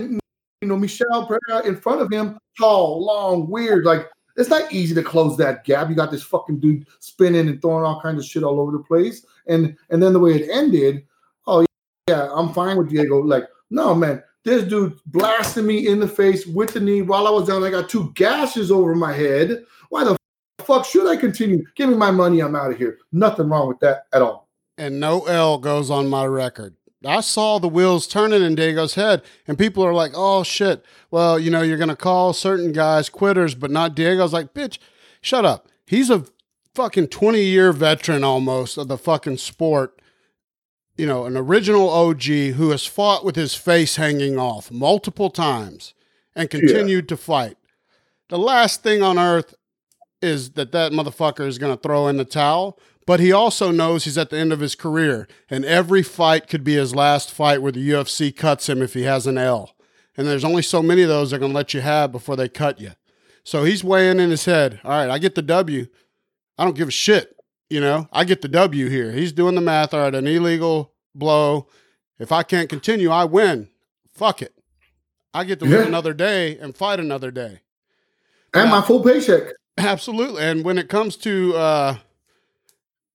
[0.62, 3.86] you know, Michel Pereira in front of him, tall, long, weird.
[3.86, 4.08] Like,
[4.38, 5.90] it's not easy to close that gap.
[5.90, 8.84] You got this fucking dude spinning and throwing all kinds of shit all over the
[8.84, 9.26] place.
[9.48, 11.06] And and then the way it ended,
[11.48, 11.66] oh
[12.08, 13.20] yeah, I'm fine with Diego.
[13.20, 17.32] Like, no, man, this dude blasting me in the face with the knee while I
[17.32, 17.64] was down.
[17.64, 19.66] I got two gashes over my head.
[19.90, 20.18] Why the
[20.60, 21.66] fuck should I continue?
[21.76, 22.40] Give me my money.
[22.40, 23.00] I'm out of here.
[23.12, 24.48] Nothing wrong with that at all.
[24.78, 26.77] And no L goes on my record.
[27.06, 30.84] I saw the wheels turning in Diego's head, and people are like, oh shit.
[31.12, 34.80] Well, you know, you're going to call certain guys quitters, but not Diego's like, bitch,
[35.22, 35.68] shut up.
[35.86, 36.26] He's a
[36.74, 40.02] fucking 20 year veteran almost of the fucking sport.
[40.98, 45.94] You know, an original OG who has fought with his face hanging off multiple times
[46.36, 47.10] and continued yeah.
[47.10, 47.58] to fight.
[48.30, 49.54] The last thing on earth
[50.22, 54.04] is that that motherfucker is going to throw in the towel, but he also knows
[54.04, 57.62] he's at the end of his career, and every fight could be his last fight
[57.62, 59.74] where the UFC cuts him if he has an L.
[60.18, 62.50] And there's only so many of those they're going to let you have before they
[62.50, 62.92] cut you.
[63.46, 64.82] So he's weighing in his head.
[64.84, 65.88] All right, I get the W.
[66.58, 67.34] I don't give a shit.
[67.70, 69.14] You know, I get the W here.
[69.14, 69.94] He's doing the math.
[69.94, 71.68] All right, an illegal blow.
[72.20, 73.70] If I can't continue, I win.
[74.14, 74.54] Fuck it.
[75.34, 75.88] I get to live yeah.
[75.88, 77.62] another day and fight another day.
[78.54, 79.54] And now, my full paycheck.
[79.78, 80.42] Absolutely.
[80.42, 81.98] And when it comes to uh,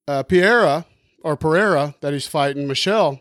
[0.09, 0.87] uh, Pereira
[1.23, 3.21] or Pereira that he's fighting, Michel,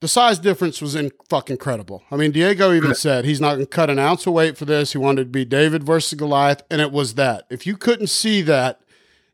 [0.00, 2.02] the size difference was in fucking incredible.
[2.10, 4.64] I mean, Diego even said he's not going to cut an ounce of weight for
[4.64, 4.92] this.
[4.92, 7.46] He wanted to be David versus Goliath, and it was that.
[7.50, 8.80] If you couldn't see that,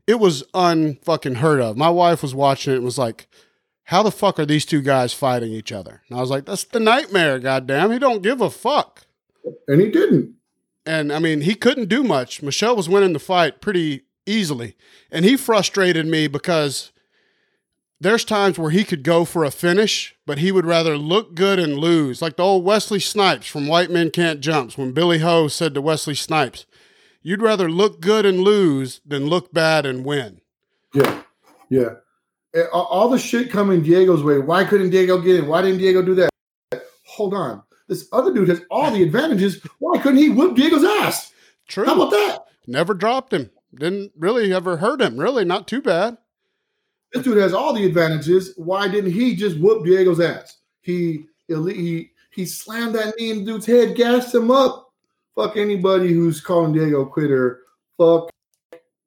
[0.06, 1.76] it was unfucking heard of.
[1.76, 3.28] My wife was watching it and was like,
[3.84, 6.64] "How the fuck are these two guys fighting each other?" And I was like, "That's
[6.64, 7.90] the nightmare, goddamn.
[7.92, 9.06] He don't give a fuck."
[9.66, 10.34] And he didn't.
[10.86, 12.42] And I mean, he couldn't do much.
[12.42, 14.76] Michel was winning the fight pretty easily.
[15.10, 16.92] And he frustrated me because
[18.00, 21.58] there's times where he could go for a finish, but he would rather look good
[21.58, 22.20] and lose.
[22.20, 25.80] Like the old Wesley Snipes from White Men Can't Jumps when Billy Ho said to
[25.80, 26.66] Wesley Snipes,
[27.22, 30.40] You'd rather look good and lose than look bad and win.
[30.92, 31.22] Yeah.
[31.70, 31.94] Yeah.
[32.72, 34.38] All the shit coming Diego's way.
[34.38, 35.46] Why couldn't Diego get in?
[35.46, 36.30] Why didn't Diego do that?
[37.06, 37.62] Hold on.
[37.88, 39.62] This other dude has all the advantages.
[39.78, 41.32] Why couldn't he whip Diego's ass?
[41.68, 41.84] True.
[41.84, 42.40] How about that?
[42.66, 43.50] Never dropped him.
[43.74, 45.18] Didn't really ever hurt him.
[45.18, 46.18] Really, not too bad.
[47.12, 48.54] This dude has all the advantages.
[48.56, 50.58] Why didn't he just whoop Diego's ass?
[50.80, 54.92] He he he slammed that knee in the dude's head, gassed him up.
[55.34, 57.60] Fuck anybody who's calling Diego quitter.
[57.98, 58.30] Fuck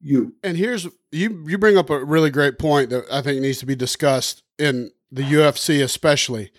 [0.01, 0.33] you.
[0.43, 3.65] And here's you you bring up a really great point that I think needs to
[3.65, 6.51] be discussed in the UFC especially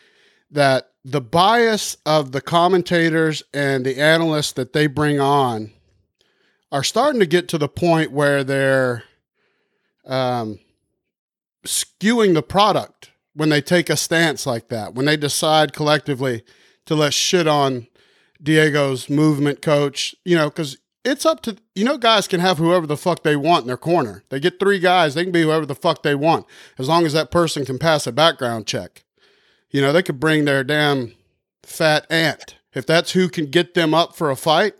[0.50, 5.72] that the bias of the commentators and the analysts that they bring on
[6.72, 9.04] are starting to get to the point where they're
[10.06, 10.58] um,
[11.64, 16.42] skewing the product when they take a stance like that, when they decide collectively
[16.86, 17.86] to let shit on
[18.42, 22.86] Diego's movement coach, you know, because it's up to, you know, guys can have whoever
[22.86, 24.24] the fuck they want in their corner.
[24.28, 26.46] They get three guys, they can be whoever the fuck they want,
[26.78, 29.04] as long as that person can pass a background check.
[29.70, 31.14] You know, they could bring their damn
[31.62, 32.56] fat aunt.
[32.72, 34.74] If that's who can get them up for a fight,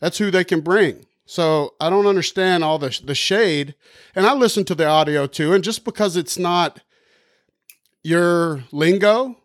[0.00, 1.06] that's who they can bring.
[1.26, 3.74] So I don't understand all the the shade.
[4.14, 5.52] And I listen to the audio too.
[5.52, 6.80] And just because it's not
[8.02, 9.36] your lingo,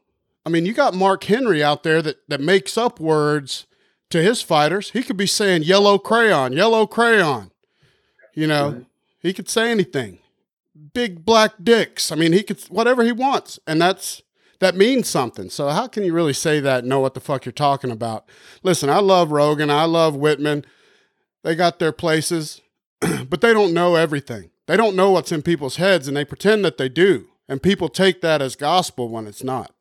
[0.45, 3.65] I mean, you got Mark Henry out there that that makes up words
[4.11, 4.91] to his fighters.
[4.91, 7.51] He could be saying yellow crayon, yellow crayon.
[8.33, 8.85] You know,
[9.19, 10.19] he could say anything.
[10.93, 12.11] Big black dicks.
[12.11, 14.21] I mean, he could whatever he wants, and that's
[14.61, 15.49] that means something.
[15.49, 18.29] So how can you really say that know what the fuck you're talking about?
[18.61, 20.63] Listen, I love Rogan, I love Wittman.
[21.43, 22.61] They got their places,
[22.99, 24.51] but they don't know everything.
[24.67, 27.27] They don't know what's in people's heads and they pretend that they do.
[27.49, 29.73] And people take that as gospel when it's not.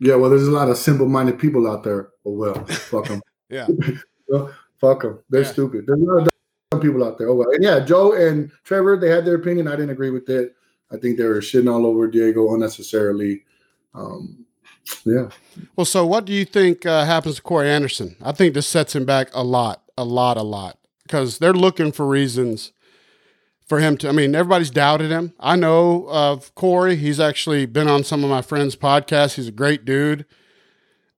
[0.00, 2.08] Yeah, well, there's a lot of simple-minded people out there.
[2.24, 3.20] Oh well, fuck them.
[3.50, 3.66] yeah,
[4.80, 5.22] fuck them.
[5.28, 5.52] They're yeah.
[5.52, 5.84] stupid.
[5.86, 6.28] There's a lot of
[6.70, 7.28] dumb people out there.
[7.28, 9.68] Oh well, and yeah, Joe and Trevor, they had their opinion.
[9.68, 10.56] I didn't agree with it.
[10.90, 13.44] I think they were shitting all over Diego unnecessarily.
[13.94, 14.46] Um,
[15.04, 15.30] yeah.
[15.76, 18.16] Well, so what do you think uh, happens to Corey Anderson?
[18.22, 21.92] I think this sets him back a lot, a lot, a lot, because they're looking
[21.92, 22.72] for reasons
[23.66, 24.08] for him to.
[24.08, 25.32] I mean, everybody's doubted him.
[25.38, 26.96] I know of Corey.
[26.96, 29.34] He's actually been on some of my friends' podcasts.
[29.34, 30.26] He's a great dude.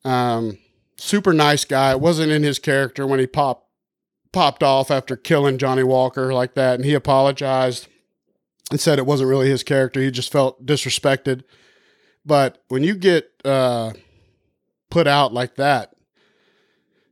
[0.05, 0.59] Um,
[0.97, 1.93] super nice guy.
[1.93, 3.69] It wasn't in his character when he popped
[4.33, 7.87] popped off after killing Johnny Walker like that, and he apologized
[8.71, 10.01] and said it wasn't really his character.
[10.01, 11.43] He just felt disrespected.
[12.25, 13.93] But when you get uh,
[14.91, 15.95] put out like that,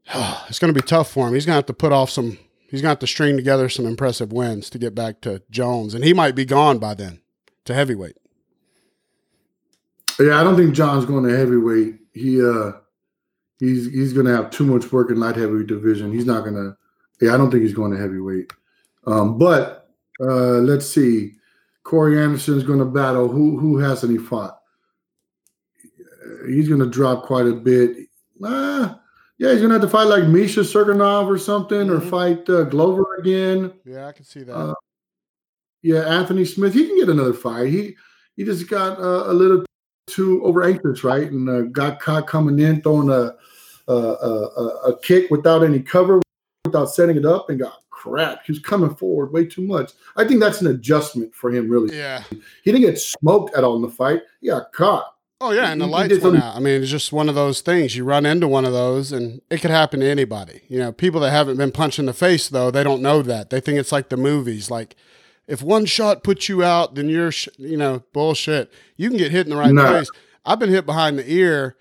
[0.49, 1.35] it's going to be tough for him.
[1.35, 2.39] He's going to have to put off some.
[2.69, 5.93] He's going to have to string together some impressive wins to get back to Jones,
[5.93, 7.21] and he might be gone by then
[7.65, 8.17] to heavyweight.
[10.21, 11.97] Yeah, I don't think Jon's going to heavyweight.
[12.13, 12.73] He uh,
[13.59, 16.13] he's he's going to have too much work in light heavyweight division.
[16.13, 16.77] He's not going to.
[17.21, 18.53] Yeah, I don't think he's going to heavyweight.
[19.07, 19.91] Um, but
[20.21, 21.33] uh, let's see.
[21.83, 23.29] Corey Anderson is going to battle.
[23.29, 24.60] Who who hasn't he fought?
[26.47, 28.09] He's going to drop quite a bit.
[28.43, 28.95] Uh,
[29.39, 31.97] yeah, he's going to have to fight like Misha Cirkunov or something, mm-hmm.
[31.97, 33.73] or fight uh, Glover again.
[33.85, 34.55] Yeah, I can see that.
[34.55, 34.75] Uh,
[35.83, 36.75] yeah, Anthony Smith.
[36.75, 37.69] He can get another fight.
[37.69, 37.97] He
[38.37, 39.65] he just got uh, a little
[40.07, 41.31] too over anxious, right?
[41.31, 43.35] And uh, got caught coming in, throwing a
[43.89, 46.21] a, a a, kick without any cover,
[46.65, 48.45] without setting it up, and got crap.
[48.45, 49.93] He was coming forward way too much.
[50.17, 51.97] I think that's an adjustment for him, really.
[51.97, 52.23] Yeah.
[52.31, 54.23] He didn't get smoked at all in the fight.
[54.41, 55.15] He got caught.
[55.43, 56.55] Oh yeah, and the lights went out.
[56.57, 57.97] I mean, it's just one of those things.
[57.97, 60.63] You run into one of those, and it could happen to anybody.
[60.69, 63.49] You know, people that haven't been punched in the face though, they don't know that.
[63.51, 64.71] They think it's like the movies.
[64.71, 64.97] Like,
[65.47, 68.71] if one shot puts you out, then you're, sh- you know, bullshit.
[68.97, 70.11] You can get hit in the right place.
[70.45, 71.77] I've been hit behind the ear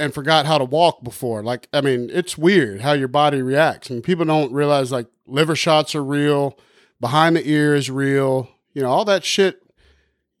[0.00, 1.42] and forgot how to walk before.
[1.42, 3.90] Like, I mean, it's weird how your body reacts.
[3.90, 6.58] I mean, people don't realize like liver shots are real,
[6.98, 8.48] behind the ear is real.
[8.72, 9.61] You know, all that shit.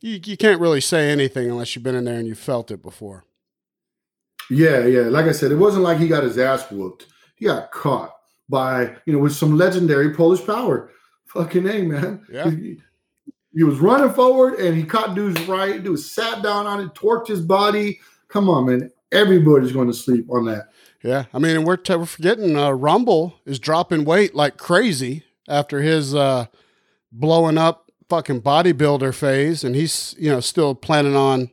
[0.02, 2.82] You, you can't really say anything unless you've been in there and you felt it
[2.82, 3.24] before.
[4.50, 5.02] Yeah, yeah.
[5.02, 7.06] Like I said, it wasn't like he got his ass whooped.
[7.36, 8.12] He got caught
[8.48, 10.90] by, you know, with some legendary Polish power.
[11.26, 12.26] Fucking A, man.
[12.30, 12.50] Yeah.
[12.50, 12.78] He,
[13.54, 15.82] he was running forward and he caught dude's right.
[15.82, 18.00] Dude sat down on it, torqued his body.
[18.28, 18.90] Come on, man.
[19.12, 20.70] Everybody's going to sleep on that.
[21.04, 25.24] Yeah, I mean, and we're, t- we're forgetting uh, Rumble is dropping weight like crazy
[25.48, 26.46] after his uh,
[27.10, 27.81] blowing up
[28.12, 31.50] fucking bodybuilder phase, and he's you know still planning on,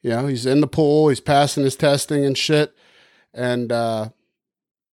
[0.00, 2.74] you know, he's in the pool, he's passing his testing and shit,
[3.34, 4.08] and uh,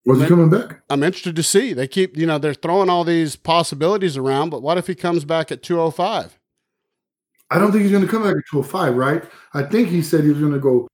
[0.06, 0.82] was he coming back?
[0.90, 1.72] I'm interested to see.
[1.72, 5.24] They keep you know they're throwing all these possibilities around, but what if he comes
[5.24, 6.38] back at 205?
[7.50, 9.24] I don't think he's going to come back at 205, right?
[9.54, 10.90] I think he said he was going to go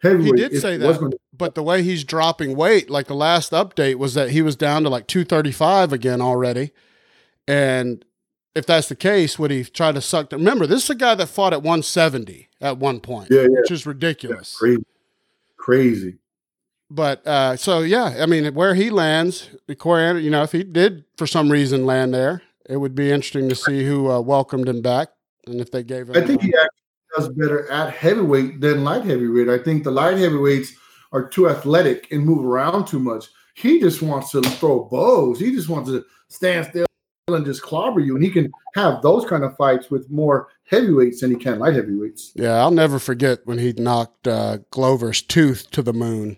[0.00, 0.40] heavyweight.
[0.40, 4.14] He did say that, but the way he's dropping weight, like the last update was
[4.14, 6.70] that he was down to like 235 again already.
[7.46, 8.02] And
[8.54, 10.30] if that's the case, would he try to suck?
[10.30, 13.48] The, remember, this is a guy that fought at 170 at one point, yeah, yeah.
[13.50, 14.58] which is ridiculous.
[14.60, 14.84] Yeah, crazy.
[15.56, 16.18] Crazy.
[16.90, 19.48] But uh, so yeah, I mean, where he lands,
[19.78, 23.48] Corey, you know, if he did for some reason land there, it would be interesting
[23.48, 25.08] to see who uh, welcomed him back
[25.46, 26.16] and if they gave him.
[26.16, 29.48] I think he actually does better at heavyweight than light heavyweight.
[29.48, 30.72] I think the light heavyweights
[31.12, 33.26] are too athletic and move around too much.
[33.54, 35.38] He just wants to throw bows.
[35.38, 36.86] He just wants to stand still
[37.34, 38.14] and just clobber you.
[38.14, 41.74] And he can have those kind of fights with more heavyweights than he can light
[41.74, 42.32] heavyweights.
[42.34, 46.36] Yeah, I'll never forget when he knocked uh, Glover's tooth to the moon.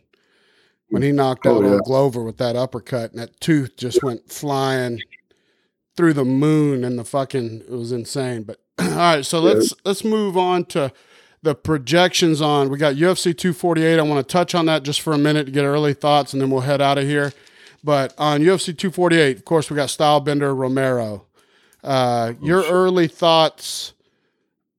[0.88, 1.78] When he knocked oh, out yeah.
[1.84, 5.00] Glover with that uppercut, and that tooth just went flying
[5.96, 8.42] through the moon, and the fucking it was insane.
[8.42, 10.92] But all right, so let's let's move on to
[11.42, 12.68] the projections on.
[12.68, 13.98] We got UFC 248.
[13.98, 16.42] I want to touch on that just for a minute to get early thoughts, and
[16.42, 17.32] then we'll head out of here.
[17.84, 21.26] But on UFC 248, of course, we got Stylebender Romero.
[21.82, 23.94] Uh, oh, your early thoughts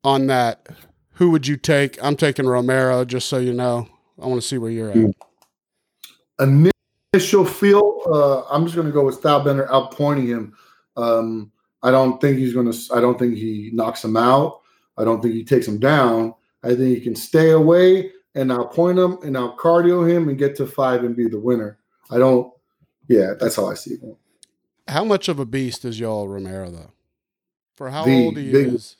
[0.03, 0.67] on that?
[1.13, 2.01] Who would you take?
[2.03, 3.87] I'm taking Romero, just so you know.
[4.21, 4.95] I want to see where you're at.
[6.39, 6.69] Hmm.
[7.13, 10.55] Initial feel, uh, I'm just going to go with Stylebender outpointing him.
[10.95, 11.51] Um,
[11.83, 12.77] I don't think he's going to.
[12.93, 14.61] I don't think he knocks him out.
[14.97, 16.33] I don't think he takes him down.
[16.63, 20.37] I think he can stay away and I'll point him and I'll cardio him and
[20.37, 21.79] get to five and be the winner.
[22.09, 22.51] I don't.
[23.07, 24.17] Yeah, that's how I see it.
[24.87, 26.91] How much of a beast is Yoel Romero though?
[27.75, 28.95] For how the, old he the, is?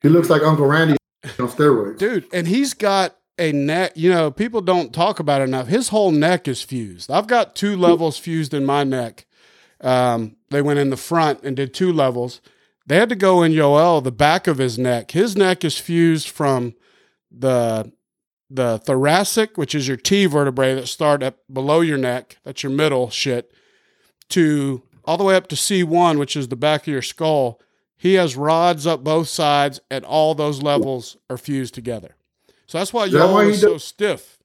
[0.00, 2.26] He looks like Uncle Randy on steroids, dude.
[2.32, 3.92] And he's got a neck.
[3.96, 5.66] You know, people don't talk about it enough.
[5.66, 7.10] His whole neck is fused.
[7.10, 9.26] I've got two levels fused in my neck.
[9.80, 12.40] Um, they went in the front and did two levels
[12.88, 15.10] they had to go in Yoel, the back of his neck.
[15.10, 16.74] His neck is fused from
[17.30, 17.92] the
[18.50, 22.72] the thoracic, which is your T vertebrae that start up below your neck, that's your
[22.72, 23.52] middle shit,
[24.30, 27.60] to all the way up to C1, which is the back of your skull.
[27.96, 32.14] he has rods up both sides, and all those levels are fused together.
[32.66, 34.38] So that's why Is that Yoel why he is do- so stiff.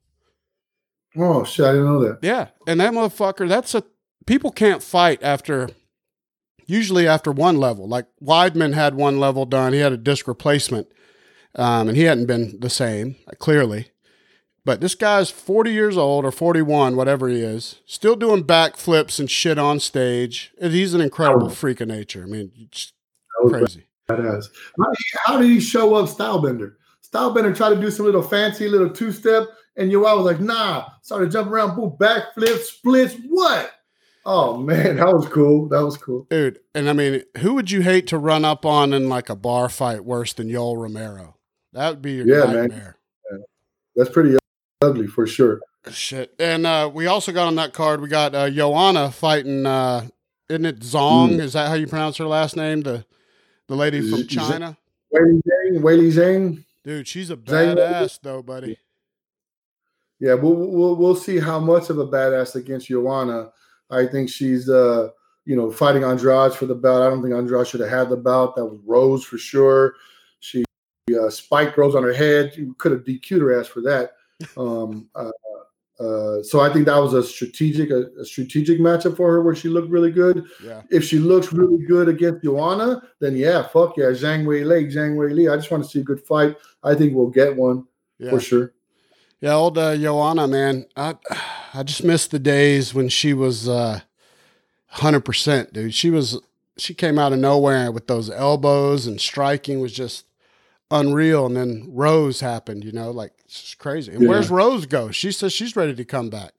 [1.15, 2.19] Oh shit, I didn't know that.
[2.23, 3.83] Yeah, and that motherfucker, that's a
[4.25, 5.69] people can't fight after
[6.65, 7.87] usually after one level.
[7.87, 10.87] Like Weidman had one level done, he had a disc replacement,
[11.55, 13.89] um, and he hadn't been the same clearly.
[14.65, 19.29] But this guy's forty years old or forty-one, whatever he is, still doing backflips and
[19.29, 20.53] shit on stage.
[20.61, 21.49] And he's an incredible oh.
[21.49, 22.23] freak of nature.
[22.23, 22.69] I mean,
[23.49, 23.87] crazy.
[24.07, 24.47] badass.
[24.79, 26.75] How did, he, how did he show up Stylebender?
[27.05, 31.31] Stylebender tried to do some little fancy little two-step, and Yoel was like, nah, started
[31.31, 33.71] jumping around, boom, backflip, splits, what?
[34.25, 35.67] Oh man, that was cool.
[35.67, 36.25] That was cool.
[36.29, 39.35] Dude, and I mean, who would you hate to run up on in like a
[39.35, 41.35] bar fight worse than Yoel Romero?
[41.73, 42.55] That would be your Yeah, man.
[42.55, 42.95] nightmare.
[43.95, 44.37] That's pretty
[44.83, 45.61] ugly for sure.
[45.91, 46.33] Shit.
[46.39, 50.07] And uh, we also got on that card, we got uh, Joanna fighting, uh,
[50.49, 51.31] isn't it Zong?
[51.31, 51.39] Mm.
[51.39, 52.81] Is that how you pronounce her last name?
[52.81, 53.05] The
[53.67, 54.77] the lady from China?
[55.13, 56.63] Weili Zhang, Weili Zhang.
[56.83, 58.77] Dude, she's a badass though, buddy.
[60.19, 63.51] Yeah, we'll, we'll we'll see how much of a badass against Joanna.
[63.89, 65.09] I think she's uh
[65.45, 67.01] you know fighting Andrade for the belt.
[67.01, 68.55] I don't think Andrade should have had the belt.
[68.55, 69.95] That was Rose for sure.
[70.39, 70.63] She
[71.13, 72.53] uh, spiked Rose on her head.
[72.55, 74.11] You could have DQ'd her ass for that.
[74.57, 75.31] Um, uh,
[75.99, 79.55] uh, so I think that was a strategic a, a strategic matchup for her where
[79.55, 80.45] she looked really good.
[80.63, 80.81] Yeah.
[80.89, 85.15] If she looks really good against Joanna, then yeah, fuck yeah, Zhang Wei Li, Zhang
[85.15, 85.49] Wei Li.
[85.49, 86.55] I just want to see a good fight.
[86.83, 87.85] I think we'll get one
[88.17, 88.31] Yeah.
[88.31, 88.73] for sure.
[89.39, 90.85] Yeah, old uh, Joanna, man.
[90.95, 91.15] I
[91.73, 94.01] I just miss the days when she was uh,
[94.95, 95.93] 100%, dude.
[95.93, 96.39] She was
[96.77, 100.25] she came out of nowhere with those elbows and striking was just
[100.91, 104.13] unreal and then Rose happened, you know, like it's crazy.
[104.13, 104.29] And Yeah.
[104.29, 105.11] where's Rose go?
[105.11, 106.53] She says she's ready to come back.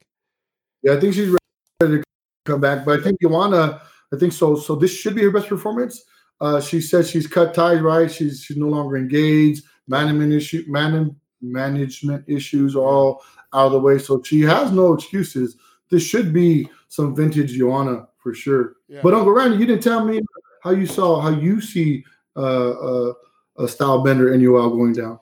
[0.82, 1.34] Yeah, I think she's
[1.80, 2.04] ready to
[2.44, 2.84] come back.
[2.84, 3.80] But I think Joanna,
[4.12, 4.56] I think so.
[4.56, 6.04] So this should be her best performance.
[6.40, 8.10] Uh, she says she's cut ties, right?
[8.10, 9.64] She's she's no longer engaged.
[9.86, 13.22] Management issue, man, management issues are all
[13.52, 13.98] out of the way.
[13.98, 15.56] So she has no excuses.
[15.90, 18.76] This should be some vintage Joanna for sure.
[18.88, 19.00] Yeah.
[19.02, 20.20] But Uncle Randy, you didn't tell me
[20.62, 22.04] how you saw how you see
[22.36, 23.12] uh, uh,
[23.56, 25.20] a Stylebender in Yoel going down.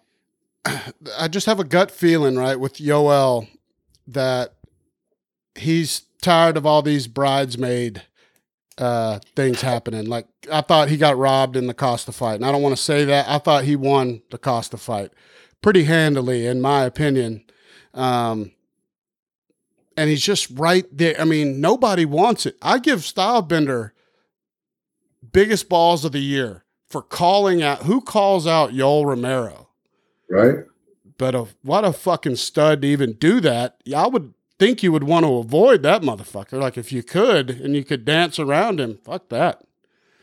[1.19, 3.49] I just have a gut feeling, right, with Yoel
[4.07, 4.55] that
[5.55, 8.03] he's tired of all these bridesmaid
[8.79, 10.07] uh, things happening.
[10.07, 12.83] Like I thought he got robbed in the Costa fight, and I don't want to
[12.83, 13.29] say that.
[13.29, 15.13] I thought he won the Costa fight
[15.61, 17.45] pretty handily, in my opinion.
[17.95, 18.53] Um,
[19.97, 21.21] and he's just right there.
[21.21, 22.57] I mean, nobody wants it.
[22.63, 23.91] I give Stylebender
[25.33, 26.62] biggest balls of the year
[26.93, 27.83] for calling out.
[27.85, 29.69] Who calls out Yoel Romero?
[30.29, 30.65] Right?
[31.19, 33.81] But a, what a fucking stud to even do that.
[33.85, 36.61] Yeah, I would think you would want to avoid that motherfucker.
[36.61, 39.63] Like if you could and you could dance around him, fuck that.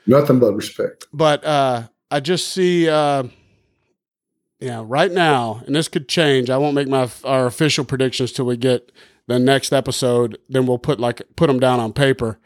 [0.05, 1.07] Nothing but respect.
[1.11, 3.23] But uh, I just see, uh,
[4.59, 6.49] yeah, right now, and this could change.
[6.49, 8.91] I won't make my our official predictions till we get
[9.27, 10.37] the next episode.
[10.49, 12.39] Then we'll put like put them down on paper.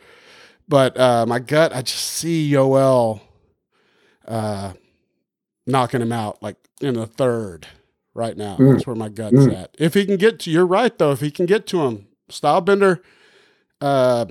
[0.67, 3.21] But uh, my gut, I just see Yoel
[4.27, 4.73] uh,
[5.65, 7.67] knocking him out like in the third
[8.13, 8.57] right now.
[8.57, 8.73] Mm.
[8.73, 9.55] That's where my gut's Mm.
[9.55, 9.75] at.
[9.79, 11.11] If he can get to, you're right though.
[11.11, 12.99] If he can get to him, Stylebender
[13.81, 14.25] uh,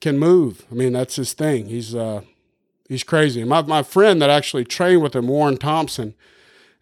[0.00, 0.64] can move.
[0.70, 1.66] I mean, that's his thing.
[1.66, 2.22] He's uh,
[2.88, 3.44] he's crazy.
[3.44, 6.14] My my friend that actually trained with him, Warren Thompson,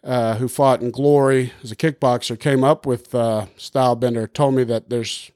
[0.04, 4.32] uh, who fought in Glory as a kickboxer, came up with uh, Stylebender.
[4.32, 5.30] Told me that there's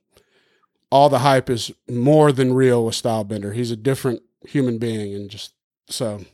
[0.91, 3.55] all the hype is more than real with Stylebender.
[3.55, 5.53] He's a different human being, and just
[5.89, 6.25] so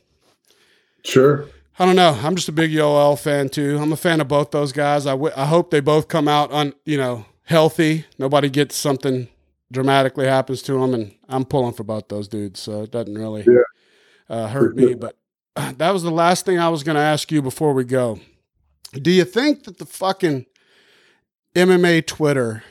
[1.05, 1.45] Sure.
[1.79, 2.17] I don't know.
[2.21, 3.77] I'm just a big Yoel fan too.
[3.81, 5.05] I'm a fan of both those guys.
[5.07, 8.05] I, w- I hope they both come out on you know healthy.
[8.19, 9.27] Nobody gets something
[9.71, 12.59] dramatically happens to them, and I'm pulling for both those dudes.
[12.59, 13.63] So it doesn't really Yeah.
[14.29, 14.93] uh, hurt me.
[14.93, 15.17] But
[15.55, 18.19] uh, that was the last thing I was going to ask you before we go.
[18.93, 20.45] Do you think that the fucking
[21.55, 22.63] MMA Twitter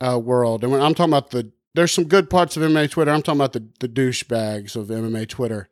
[0.00, 3.10] uh, world, and when I'm talking about the, there's some good parts of MMA Twitter.
[3.10, 5.68] I'm talking about the the douchebags of MMA Twitter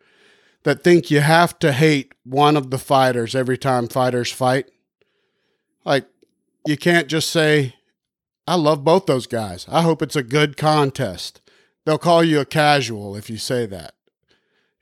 [0.64, 4.70] that think you have to hate one of the fighters every time fighters fight.
[5.84, 6.06] Like,
[6.66, 7.74] you can't just say,
[8.46, 9.66] I love both those guys.
[9.68, 11.40] I hope it's a good contest.
[11.84, 13.94] They'll call you a casual if you say that.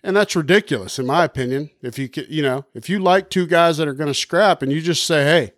[0.02, 1.70] And that's ridiculous, in my opinion.
[1.82, 4.72] If you, you know, if you like two guys that are going to scrap and
[4.72, 5.52] you just say, hey,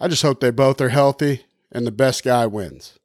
[0.00, 2.98] I just hope they both are healthy and the best guy wins.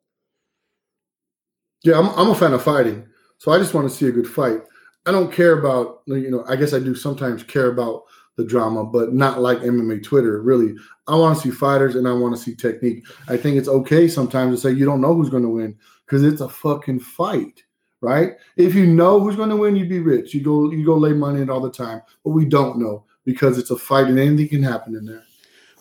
[1.84, 4.28] Yeah, I'm, I'm a fan of fighting, so I just want to see a good
[4.28, 4.62] fight.
[5.06, 6.44] I don't care about you know.
[6.48, 8.04] I guess I do sometimes care about
[8.38, 10.42] the drama, but not like MMA Twitter.
[10.42, 10.76] Really,
[11.08, 13.06] I want to see fighters and I want to see technique.
[13.28, 15.76] I think it's okay sometimes to say you don't know who's going to win
[16.06, 17.64] because it's a fucking fight,
[18.02, 18.34] right?
[18.58, 20.34] If you know who's going to win, you'd be rich.
[20.34, 23.58] You go you go lay money in all the time, but we don't know because
[23.58, 25.24] it's a fight and anything can happen in there.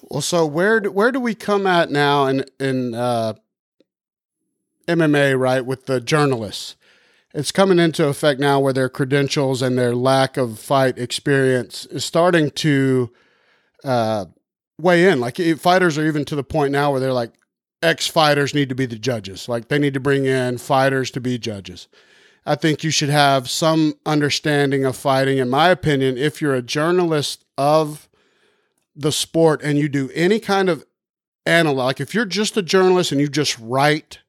[0.02, 3.34] Well, so where do, where do we come at now in in uh,
[4.88, 6.76] MMA, right, with the journalists?
[7.32, 12.04] It's coming into effect now where their credentials and their lack of fight experience is
[12.04, 13.12] starting to
[13.84, 14.26] uh,
[14.80, 15.20] weigh in.
[15.20, 17.32] Like fighters are even to the point now where they're like,
[17.82, 19.48] ex fighters need to be the judges.
[19.48, 21.88] Like they need to bring in fighters to be judges.
[22.46, 26.62] I think you should have some understanding of fighting, in my opinion, if you're a
[26.62, 28.08] journalist of
[28.96, 30.84] the sport and you do any kind of
[31.46, 34.20] analyze, like if you're just a journalist and you just write,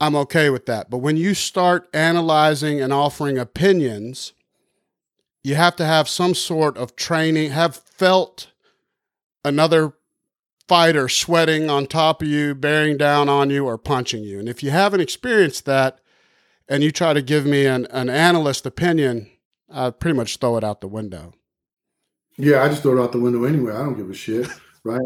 [0.00, 0.88] I'm okay with that.
[0.88, 4.32] But when you start analyzing and offering opinions,
[5.44, 8.48] you have to have some sort of training, have felt
[9.44, 9.92] another
[10.66, 14.38] fighter sweating on top of you, bearing down on you, or punching you.
[14.38, 16.00] And if you haven't experienced that
[16.68, 19.28] and you try to give me an, an analyst opinion,
[19.70, 21.34] I pretty much throw it out the window.
[22.38, 23.72] Yeah, I just throw it out the window anyway.
[23.72, 24.46] I don't give a shit,
[24.84, 25.00] right?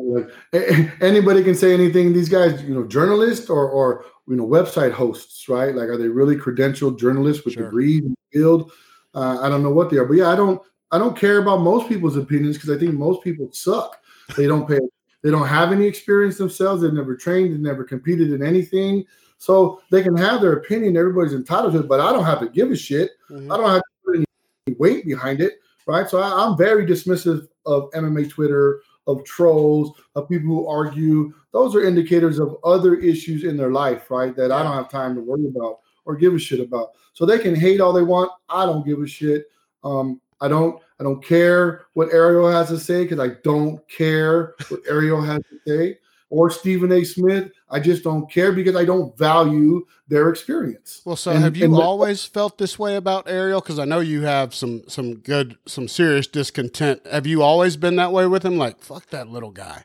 [0.52, 2.12] Like anybody can say anything.
[2.12, 5.74] These guys, you know, journalists or or you know, website hosts, right?
[5.74, 7.64] Like, are they really credentialed journalists with sure.
[7.64, 8.72] degrees in the field?
[9.14, 10.60] Uh, I don't know what they are, but yeah, I don't
[10.90, 14.00] I don't care about most people's opinions because I think most people suck.
[14.36, 14.78] They don't pay.
[15.22, 16.82] They don't have any experience themselves.
[16.82, 17.52] They've never trained.
[17.52, 19.04] They've never competed in anything.
[19.38, 20.96] So they can have their opinion.
[20.96, 23.12] Everybody's entitled to it, but I don't have to give a shit.
[23.30, 23.50] Mm-hmm.
[23.50, 25.54] I don't have to put any weight behind it,
[25.86, 26.08] right?
[26.08, 31.32] So I, I'm very dismissive of MMA Twitter, of trolls, of people who argue.
[31.52, 34.34] Those are indicators of other issues in their life, right?
[34.36, 36.92] That I don't have time to worry about or give a shit about.
[37.12, 38.30] So they can hate all they want.
[38.48, 39.46] I don't give a shit.
[39.82, 44.54] Um, I don't I don't care what Ariel has to say because I don't care
[44.68, 45.98] what Ariel has to say
[46.30, 47.04] or Stephen A.
[47.04, 47.50] Smith.
[47.70, 51.02] I just don't care because I don't value their experience.
[51.04, 53.60] Well, so and, have you always felt this way about Ariel?
[53.60, 57.06] Because I know you have some some good some serious discontent.
[57.10, 58.56] Have you always been that way with him?
[58.56, 59.84] Like fuck that little guy.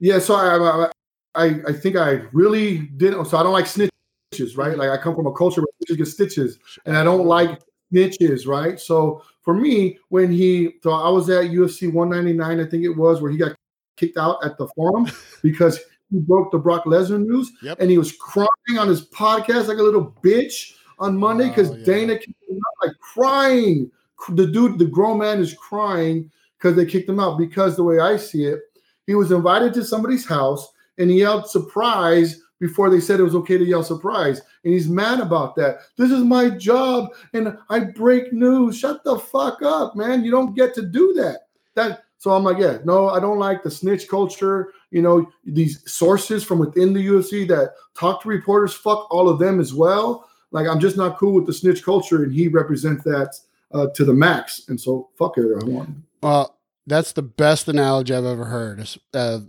[0.00, 0.18] Yeah.
[0.18, 0.88] So I
[1.34, 3.24] I I think I really didn't.
[3.26, 4.76] So I don't like snitches, right?
[4.76, 7.60] Like I come from a culture where snitches get stitches, and I don't like
[7.92, 8.78] snitches, right?
[8.80, 13.20] So for me, when he, so I was at UFC 199, I think it was,
[13.20, 13.54] where he got
[13.96, 15.10] kicked out at the forum
[15.42, 15.80] because
[16.10, 17.78] he broke the Brock Lesnar news, yep.
[17.80, 21.76] and he was crying on his podcast like a little bitch on Monday because oh,
[21.76, 21.84] yeah.
[21.84, 23.90] Dana kicked him out, like crying.
[24.28, 27.36] The dude, the grown man, is crying because they kicked him out.
[27.36, 28.60] Because the way I see it,
[29.06, 30.66] he was invited to somebody's house
[30.98, 34.40] and he yelled surprise before they said it was okay to yell surprise.
[34.64, 35.80] And he's mad about that.
[35.98, 38.78] This is my job and I break news.
[38.78, 40.24] Shut the fuck up, man.
[40.24, 41.40] You don't get to do that.
[41.74, 44.72] That so I'm like, yeah, no, I don't like the snitch culture.
[44.90, 49.38] You know, these sources from within the UFC that talk to reporters, fuck all of
[49.38, 50.26] them as well.
[50.50, 53.38] Like, I'm just not cool with the snitch culture, and he represents that
[53.74, 54.62] uh, to the max.
[54.68, 55.90] And so, fuck it, I want.
[56.22, 56.56] Well,
[56.86, 58.88] that's the best analogy I've ever heard.
[59.12, 59.40] Uh,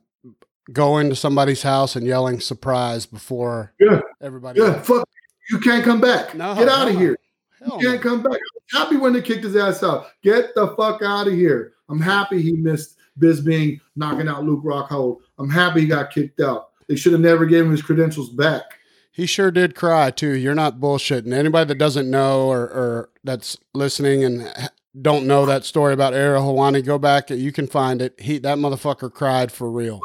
[0.73, 4.01] going to somebody's house and yelling surprise before yeah.
[4.21, 4.59] everybody.
[4.59, 4.85] Yeah, else.
[4.85, 5.07] fuck.
[5.49, 6.35] You can't come back.
[6.35, 7.17] No, Get out of here.
[7.65, 8.33] Hell you can't come back.
[8.73, 10.07] I'm happy when they kicked his ass out.
[10.23, 11.73] Get the fuck out of here.
[11.89, 15.19] I'm happy he missed Bisping knocking out Luke Rockhold.
[15.37, 16.69] I'm happy he got kicked out.
[16.87, 18.63] They should have never gave him his credentials back.
[19.11, 20.35] He sure did cry too.
[20.35, 21.33] You're not bullshitting.
[21.33, 24.69] Anybody that doesn't know or, or that's listening and
[25.01, 27.29] don't know that story about Ariel Helwani, go back.
[27.29, 28.19] You can find it.
[28.19, 30.01] He that motherfucker cried for real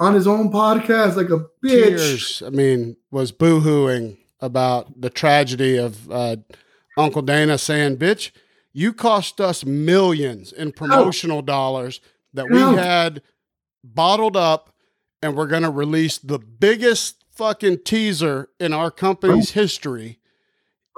[0.00, 1.96] on his own podcast like a bitch.
[1.96, 6.36] Tears, I mean, was boohooing about the tragedy of uh,
[6.98, 8.30] Uncle Dana saying, "Bitch,
[8.72, 12.00] you cost us millions in promotional dollars
[12.34, 13.22] that we had
[13.82, 14.74] bottled up,
[15.22, 20.18] and we're going to release the biggest fucking teaser in our company's history,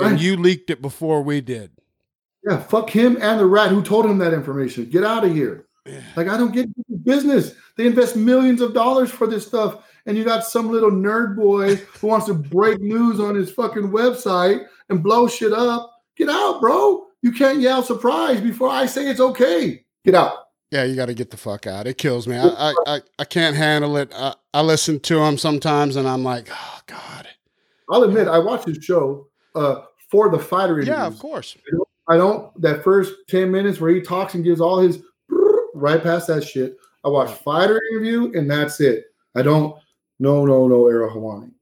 [0.01, 1.71] and you leaked it before we did."
[2.49, 4.87] Yeah, fuck him and the rat who told him that information.
[4.87, 5.67] Get out of here.
[6.17, 6.69] Like I don't get
[7.05, 7.55] business.
[7.77, 11.77] They invest millions of dollars for this stuff, and you got some little nerd boy
[11.77, 15.91] who wants to break news on his fucking website and blow shit up.
[16.17, 17.07] Get out, bro.
[17.23, 19.85] You can't yell surprise before I say it's okay.
[20.05, 20.33] Get out.
[20.71, 21.87] Yeah, you got to get the fuck out.
[21.87, 22.37] It kills me.
[22.37, 24.13] I I, I, can't handle it.
[24.15, 27.29] I, I listen to him sometimes, and I'm like, oh god.
[27.91, 29.27] I'll admit, I watch his show
[29.57, 30.97] uh, for the fighter interviews.
[30.97, 31.57] Yeah, of course.
[32.09, 32.61] I don't.
[32.61, 35.03] That first ten minutes where he talks and gives all his
[35.75, 36.77] right past that shit.
[37.05, 39.07] I watch fighter interview and that's it.
[39.35, 39.77] I don't.
[40.19, 40.87] No, no, no.
[40.87, 41.53] Ariel Helwani.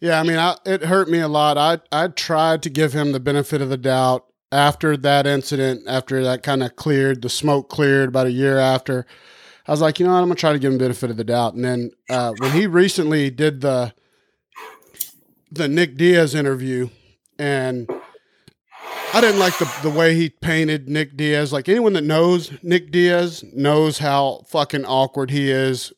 [0.00, 1.58] Yeah, I mean, I, it hurt me a lot.
[1.58, 6.22] I I tried to give him the benefit of the doubt after that incident, after
[6.24, 9.06] that kind of cleared, the smoke cleared about a year after.
[9.66, 11.16] I was like, you know what, I'm gonna try to give him the benefit of
[11.16, 11.54] the doubt.
[11.54, 13.92] And then uh, when he recently did the
[15.52, 16.88] the Nick Diaz interview,
[17.38, 17.88] and
[19.12, 21.52] I didn't like the the way he painted Nick Diaz.
[21.52, 25.92] Like anyone that knows Nick Diaz knows how fucking awkward he is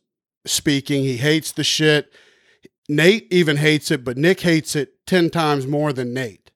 [0.45, 1.05] speaking.
[1.05, 2.13] He hates the shit.
[2.97, 6.51] Nate even hates it, but Nick hates it ten times more than Nate.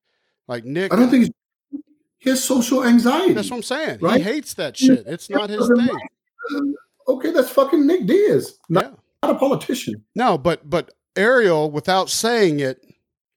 [0.48, 1.24] Like Nick, I don't think
[1.70, 1.80] he's,
[2.18, 3.32] he has social anxiety.
[3.32, 3.98] that's what I'm saying.
[4.00, 4.18] Right?
[4.18, 5.04] He hates that shit.
[5.06, 5.88] It's not his thing.
[7.08, 8.90] Okay, that's fucking Nick Diaz, not, Yeah.
[9.22, 10.04] not a politician.
[10.16, 12.80] No, but but Ariel, without saying it,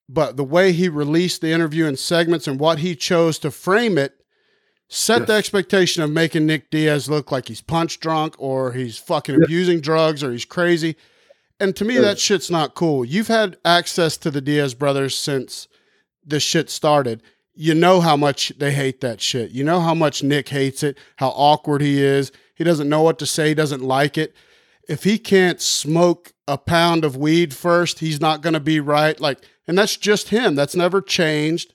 [0.07, 3.99] but the way he released the interview in segments and what he chose to frame
[3.99, 4.15] it
[4.87, 9.35] set the expectation of making Nick Diaz look like he's punch drunk or he's fucking
[9.35, 9.43] Yeah.
[9.45, 10.95] abusing drugs or he's crazy.
[11.59, 12.01] And to me, Yeah.
[12.01, 13.03] that shit's not cool.
[13.03, 15.67] You've had access to the Diaz brothers since
[16.25, 17.21] this shit started.
[17.53, 19.51] You know how much they hate that shit.
[19.51, 22.31] You know how much Nick hates it, how awkward he is.
[22.55, 24.33] He doesn't know what to say, he doesn't like it.
[24.87, 29.19] If he can't smoke a pound of weed first, he's not going to be right.
[29.19, 30.55] Like, and that's just him.
[30.55, 31.73] That's never changed.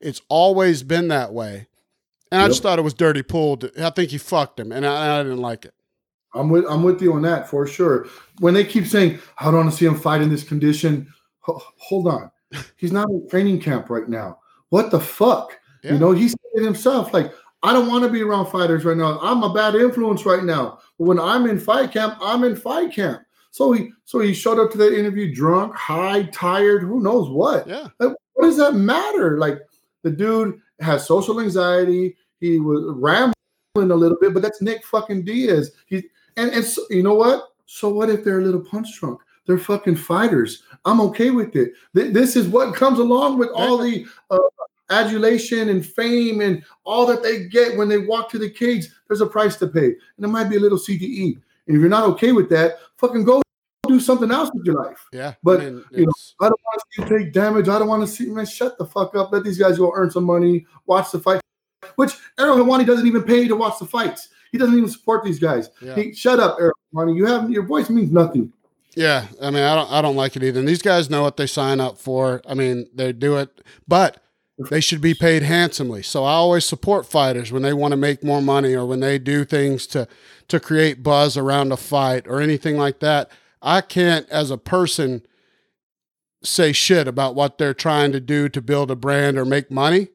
[0.00, 1.68] It's always been that way.
[2.32, 3.70] And I just thought it was dirty pulled.
[3.80, 5.74] I think he fucked him, and I, I didn't like it.
[6.36, 8.06] I'm with I'm with you on that for sure.
[8.38, 11.08] When they keep saying, "I don't want to see him fight in this condition,"
[11.40, 12.30] ho- hold on,
[12.76, 14.38] he's not in training camp right now.
[14.68, 15.58] What the fuck?
[15.82, 15.92] Yeah.
[15.92, 17.14] You know, he said it himself.
[17.14, 17.32] Like,
[17.62, 19.18] I don't want to be around fighters right now.
[19.20, 20.78] I'm a bad influence right now.
[20.98, 23.22] But when I'm in fight camp, I'm in fight camp.
[23.50, 27.66] So he so he showed up to that interview drunk, high, tired, who knows what.
[27.66, 27.88] Yeah.
[27.98, 29.38] Like, what does that matter?
[29.38, 29.60] Like
[30.02, 32.16] the dude has social anxiety.
[32.38, 33.34] He was rambling
[33.76, 35.72] a little bit, but that's Nick fucking Diaz.
[35.86, 36.04] He
[36.36, 37.48] and and so, you know what?
[37.66, 39.20] So what if they're a little punch drunk?
[39.46, 40.62] They're fucking fighters.
[40.84, 41.72] I'm okay with it.
[41.94, 44.38] Th- this is what comes along with all the uh,
[44.90, 48.88] adulation and fame and all that they get when they walk to the cage.
[49.08, 51.40] There's a price to pay, and it might be a little CTE.
[51.66, 53.42] And if you're not okay with that, fucking go
[53.86, 55.06] do something else with your life.
[55.12, 55.34] Yeah.
[55.42, 57.68] But, I mean, you know, I don't want to see you take damage.
[57.68, 58.46] I don't want to see man.
[58.46, 59.32] Shut the fuck up.
[59.32, 60.66] Let these guys go earn some money.
[60.86, 61.40] Watch the fight.
[61.94, 64.28] Which Ariel Helwani doesn't even pay to watch the fights.
[64.56, 65.68] He doesn't even support these guys.
[65.82, 65.94] Yeah.
[65.94, 67.14] He, shut up, Ariel Helwani.
[67.14, 68.52] You have your voice means nothing.
[68.94, 70.58] Yeah, I mean, I don't, I don't like it either.
[70.58, 72.40] And these guys know what they sign up for.
[72.48, 74.22] I mean, they do it, but
[74.70, 76.02] they should be paid handsomely.
[76.02, 79.18] So I always support fighters when they want to make more money or when they
[79.18, 80.08] do things to
[80.48, 83.30] to create buzz around a fight or anything like that.
[83.60, 85.26] I can't, as a person,
[86.42, 90.08] say shit about what they're trying to do to build a brand or make money.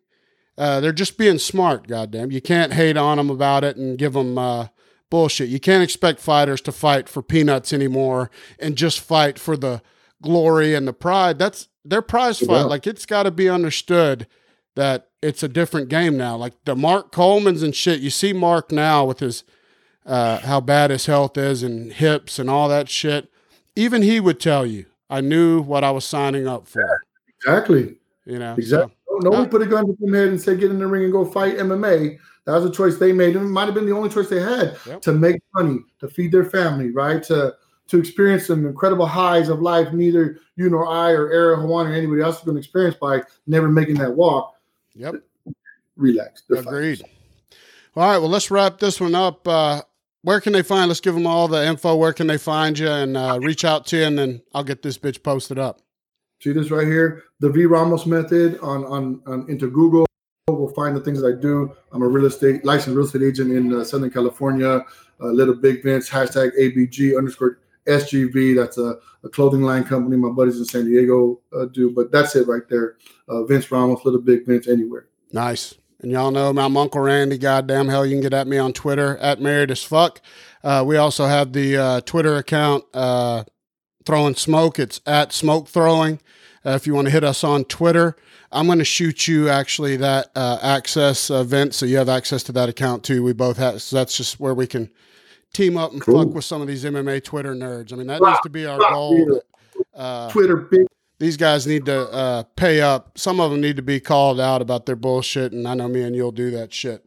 [0.61, 2.29] Uh, they're just being smart, goddamn.
[2.29, 4.67] You can't hate on them about it and give them uh,
[5.09, 5.49] bullshit.
[5.49, 9.81] You can't expect fighters to fight for peanuts anymore and just fight for the
[10.21, 11.39] glory and the pride.
[11.39, 12.57] That's their prize fight.
[12.59, 12.63] Yeah.
[12.65, 14.27] Like it's got to be understood
[14.75, 16.35] that it's a different game now.
[16.35, 17.99] Like the Mark Coleman's and shit.
[17.99, 19.43] You see Mark now with his
[20.05, 23.31] uh, how bad his health is and hips and all that shit.
[23.75, 27.01] Even he would tell you, I knew what I was signing up for.
[27.39, 27.95] Exactly.
[28.25, 28.93] You know, Exactly.
[29.21, 31.03] No one Uh, put a gun to their head and said, get in the ring
[31.03, 32.17] and go fight MMA.
[32.45, 33.35] That was a choice they made.
[33.35, 35.01] And it might have been the only choice they had Yep.
[35.03, 37.21] to make money, to feed their family, right?
[37.23, 37.55] To
[37.87, 41.93] to experience some incredible highs of life neither you nor I or Ariel Helwani or
[41.93, 44.55] anybody else is going to experience by never making that walk.
[44.95, 45.15] Yep.
[45.97, 46.43] Relax.
[46.47, 47.01] They're Agreed.
[47.97, 48.17] All right.
[48.17, 49.45] Well, let's wrap this one up.
[49.45, 49.81] Uh,
[50.21, 50.87] where can they find?
[50.87, 51.95] Let's give them all the info.
[51.95, 54.83] Where can they find you and uh, reach out to you, and then I'll get
[54.83, 55.81] this bitch posted up.
[56.41, 60.07] See this right here, the V Ramos method on on, on into Google.
[60.47, 61.71] We'll find the things that I do.
[61.91, 64.83] I'm a real estate licensed real estate agent in uh, Southern California.
[65.21, 68.55] Uh, Little Big Vince hashtag ABG underscore SGV.
[68.55, 71.91] That's a, a clothing line company my buddies in San Diego uh, do.
[71.91, 72.97] But that's it right there.
[73.27, 75.09] Uh, Vince Ramos, Little Big Vince, anywhere.
[75.31, 75.75] Nice.
[75.99, 77.37] And y'all know I'm Uncle Randy.
[77.37, 80.19] Goddamn hell, you can get at me on Twitter at married as fuck.
[80.63, 82.83] Uh, we also have the uh, Twitter account
[84.05, 84.79] throwing smoke.
[84.79, 86.19] It's at smoke throwing.
[86.65, 88.15] Uh, if you want to hit us on Twitter,
[88.51, 92.51] I'm going to shoot you actually that uh, access event, so you have access to
[92.53, 93.23] that account too.
[93.23, 93.81] We both have.
[93.81, 94.89] So that's just where we can
[95.53, 96.23] team up and Cool.
[96.25, 97.91] fuck with some of these MMA Twitter nerds.
[97.93, 98.29] I mean, that Wow.
[98.29, 98.89] needs to be our Wow.
[98.91, 99.41] goal.
[99.95, 100.85] Uh, Twitter, big
[101.19, 103.15] these guys need to uh, pay up.
[103.17, 106.01] Some of them need to be called out about their bullshit, and I know me
[106.01, 107.05] and you'll do that shit.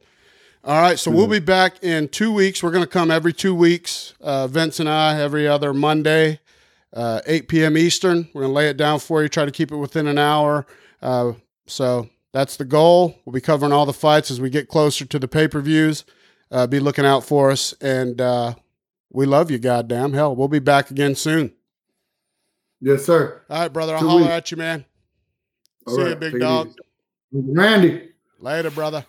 [0.63, 2.63] All right, so we'll be back in two weeks.
[2.63, 4.15] We're going to come every two weeks.
[4.21, 6.39] Uh, Vince and I every other Monday,
[6.95, 7.77] uh, 8 p.m.
[7.77, 8.29] Eastern.
[8.33, 9.29] We're going to lay it down for you.
[9.29, 10.67] Try to keep it within an hour.
[11.03, 11.33] Uh,
[11.67, 13.19] so that's the goal.
[13.25, 16.05] We'll be covering all the fights as we get closer to the pay per views.
[16.51, 18.55] Uh, be looking out for us, and uh,
[19.11, 19.59] we love you.
[19.59, 21.53] Goddamn hell, we'll be back again soon.
[22.81, 23.43] yes, sir.
[23.51, 23.95] All right, brother.
[23.95, 24.33] I'll Two holler weeks.
[24.33, 24.85] at you, man.
[25.87, 26.71] All See right, you, big dog.
[27.33, 28.11] Randy.
[28.39, 29.05] Later, brother.